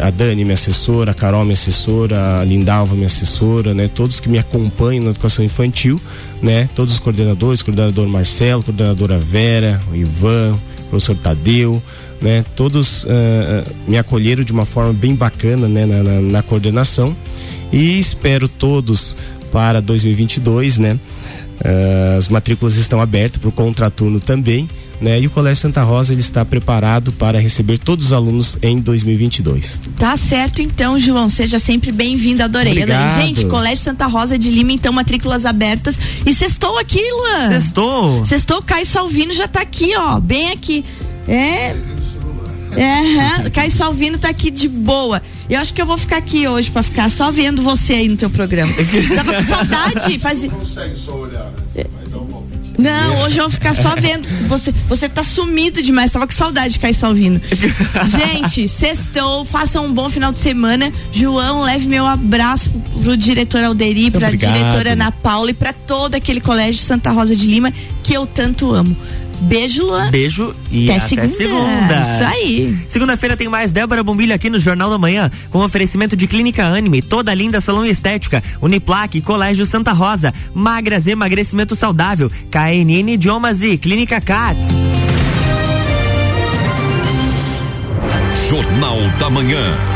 A, 0.00 0.10
Dani, 0.10 0.44
minha 0.44 0.54
assessora, 0.54 1.10
a 1.10 1.14
Carol, 1.14 1.44
minha 1.44 1.54
assessora, 1.54 2.40
a 2.40 2.44
Lindalva, 2.44 2.94
minha 2.94 3.06
assessora, 3.06 3.74
né? 3.74 3.88
Todos 3.88 4.20
que 4.20 4.28
me 4.28 4.38
acompanham 4.38 5.04
na 5.04 5.10
educação 5.10 5.44
infantil, 5.44 6.00
né? 6.42 6.68
Todos 6.74 6.94
os 6.94 7.00
coordenadores, 7.00 7.62
coordenador 7.62 8.08
Marcelo, 8.08 8.62
coordenadora 8.62 9.18
Vera, 9.18 9.80
o 9.90 9.96
Ivan, 9.96 10.58
o 10.80 10.84
professor 10.90 11.16
Tadeu, 11.16 11.82
né? 12.20 12.44
Todos 12.56 13.04
uh, 13.04 13.08
me 13.86 13.98
acolheram 13.98 14.42
de 14.42 14.52
uma 14.52 14.64
forma 14.64 14.92
bem 14.92 15.14
bacana, 15.14 15.68
né? 15.68 15.84
Na, 15.84 16.02
na, 16.02 16.20
na 16.20 16.42
coordenação 16.42 17.14
e 17.72 17.98
espero 17.98 18.48
todos 18.48 19.16
para 19.50 19.80
2022, 19.80 20.78
né? 20.78 20.98
Uh, 21.60 22.16
as 22.16 22.28
matrículas 22.28 22.76
estão 22.76 23.00
abertas 23.00 23.40
para 23.40 23.48
o 23.48 23.52
contraturno 23.52 24.18
também 24.18 24.68
né? 25.02 25.20
E 25.20 25.26
o 25.26 25.30
Colégio 25.30 25.60
Santa 25.60 25.82
Rosa 25.82 26.12
ele 26.12 26.20
está 26.20 26.44
preparado 26.44 27.12
para 27.12 27.38
receber 27.38 27.78
todos 27.78 28.06
os 28.06 28.12
alunos 28.12 28.56
em 28.62 28.78
2022. 28.78 29.80
Tá 29.98 30.16
certo 30.16 30.62
então, 30.62 30.98
João, 30.98 31.28
seja 31.28 31.58
sempre 31.58 31.90
bem-vindo, 31.90 32.42
adorei. 32.42 32.72
Obrigado. 32.72 33.10
adorei. 33.10 33.26
Gente, 33.26 33.44
Colégio 33.46 33.84
Santa 33.84 34.06
Rosa 34.06 34.38
de 34.38 34.50
Lima, 34.50 34.72
então 34.72 34.92
matrículas 34.92 35.44
abertas. 35.44 35.98
E 36.24 36.32
sextou 36.34 36.78
aqui, 36.78 37.00
Luan. 37.00 37.48
Sextou. 37.48 38.26
Sextou, 38.26 38.62
Caio 38.62 38.86
Salvino 38.86 39.32
já 39.32 39.46
está 39.46 39.60
aqui, 39.60 39.94
ó, 39.96 40.20
bem 40.20 40.50
aqui. 40.50 40.84
É. 41.26 41.74
É, 42.76 43.50
Caio 43.52 43.70
Salvino 43.70 44.18
tá 44.18 44.28
aqui 44.28 44.50
de 44.50 44.68
boa. 44.68 45.20
Eu 45.50 45.60
acho 45.60 45.74
que 45.74 45.82
eu 45.82 45.86
vou 45.86 45.98
ficar 45.98 46.16
aqui 46.16 46.48
hoje 46.48 46.70
para 46.70 46.82
ficar 46.82 47.10
só 47.10 47.30
vendo 47.30 47.60
você 47.62 47.94
aí 47.94 48.08
no 48.08 48.16
teu 48.16 48.30
programa. 48.30 48.72
Tava 49.14 49.34
com 49.34 49.42
saudade. 49.42 50.18
Faz... 50.18 50.42
Não 50.44 50.50
consegue 50.50 50.96
só 50.96 51.12
olhar, 51.14 51.44
né? 51.74 51.84
Não, 52.82 53.22
hoje 53.22 53.38
eu 53.38 53.44
vou 53.44 53.50
ficar 53.50 53.74
só 53.74 53.94
vendo. 53.96 54.26
Você, 54.48 54.72
você 54.88 55.08
tá 55.08 55.22
sumido 55.22 55.82
demais. 55.82 56.10
Tava 56.10 56.26
com 56.26 56.32
saudade 56.32 56.74
de 56.74 56.80
Caio 56.80 56.94
Salvino. 56.94 57.40
Gente, 58.06 58.68
sextou. 58.68 59.44
Façam 59.44 59.86
um 59.86 59.92
bom 59.92 60.08
final 60.08 60.32
de 60.32 60.38
semana. 60.38 60.92
João, 61.12 61.60
leve 61.62 61.86
meu 61.88 62.06
abraço 62.06 62.70
pro 63.02 63.16
diretor 63.16 63.62
Alderi, 63.62 64.10
pra 64.10 64.26
Obrigado. 64.28 64.52
diretora 64.52 64.92
Ana 64.92 65.12
Paula 65.12 65.50
e 65.50 65.54
pra 65.54 65.72
todo 65.72 66.14
aquele 66.14 66.40
colégio 66.40 66.80
Santa 66.82 67.10
Rosa 67.10 67.34
de 67.36 67.46
Lima 67.46 67.72
que 68.02 68.14
eu 68.14 68.26
tanto 68.26 68.72
amo. 68.72 68.96
Beijo, 69.42 69.84
Luan. 69.84 70.10
Beijo 70.10 70.54
e 70.70 70.90
até, 70.90 70.96
até 70.98 71.28
segunda. 71.28 71.36
segunda. 71.36 72.14
Isso 72.14 72.24
aí. 72.24 72.78
Segunda-feira 72.88 73.36
tem 73.36 73.48
mais 73.48 73.72
Débora 73.72 74.02
Bombilho 74.02 74.34
aqui 74.34 74.48
no 74.48 74.58
Jornal 74.58 74.88
da 74.88 74.98
Manhã, 74.98 75.30
com 75.50 75.58
oferecimento 75.64 76.16
de 76.16 76.26
Clínica 76.26 76.64
Anime, 76.64 77.02
toda 77.02 77.34
linda 77.34 77.60
salão 77.60 77.84
e 77.84 77.90
estética, 77.90 78.42
Uniplaque, 78.60 79.20
Colégio 79.20 79.66
Santa 79.66 79.92
Rosa, 79.92 80.32
Magras 80.54 81.06
Emagrecimento 81.06 81.74
Saudável, 81.74 82.30
KNN 82.50 83.12
Idiomas 83.12 83.62
e 83.62 83.76
Clínica 83.76 84.20
Cats. 84.20 84.66
Jornal 88.48 88.98
da 89.18 89.30
Manhã. 89.30 89.91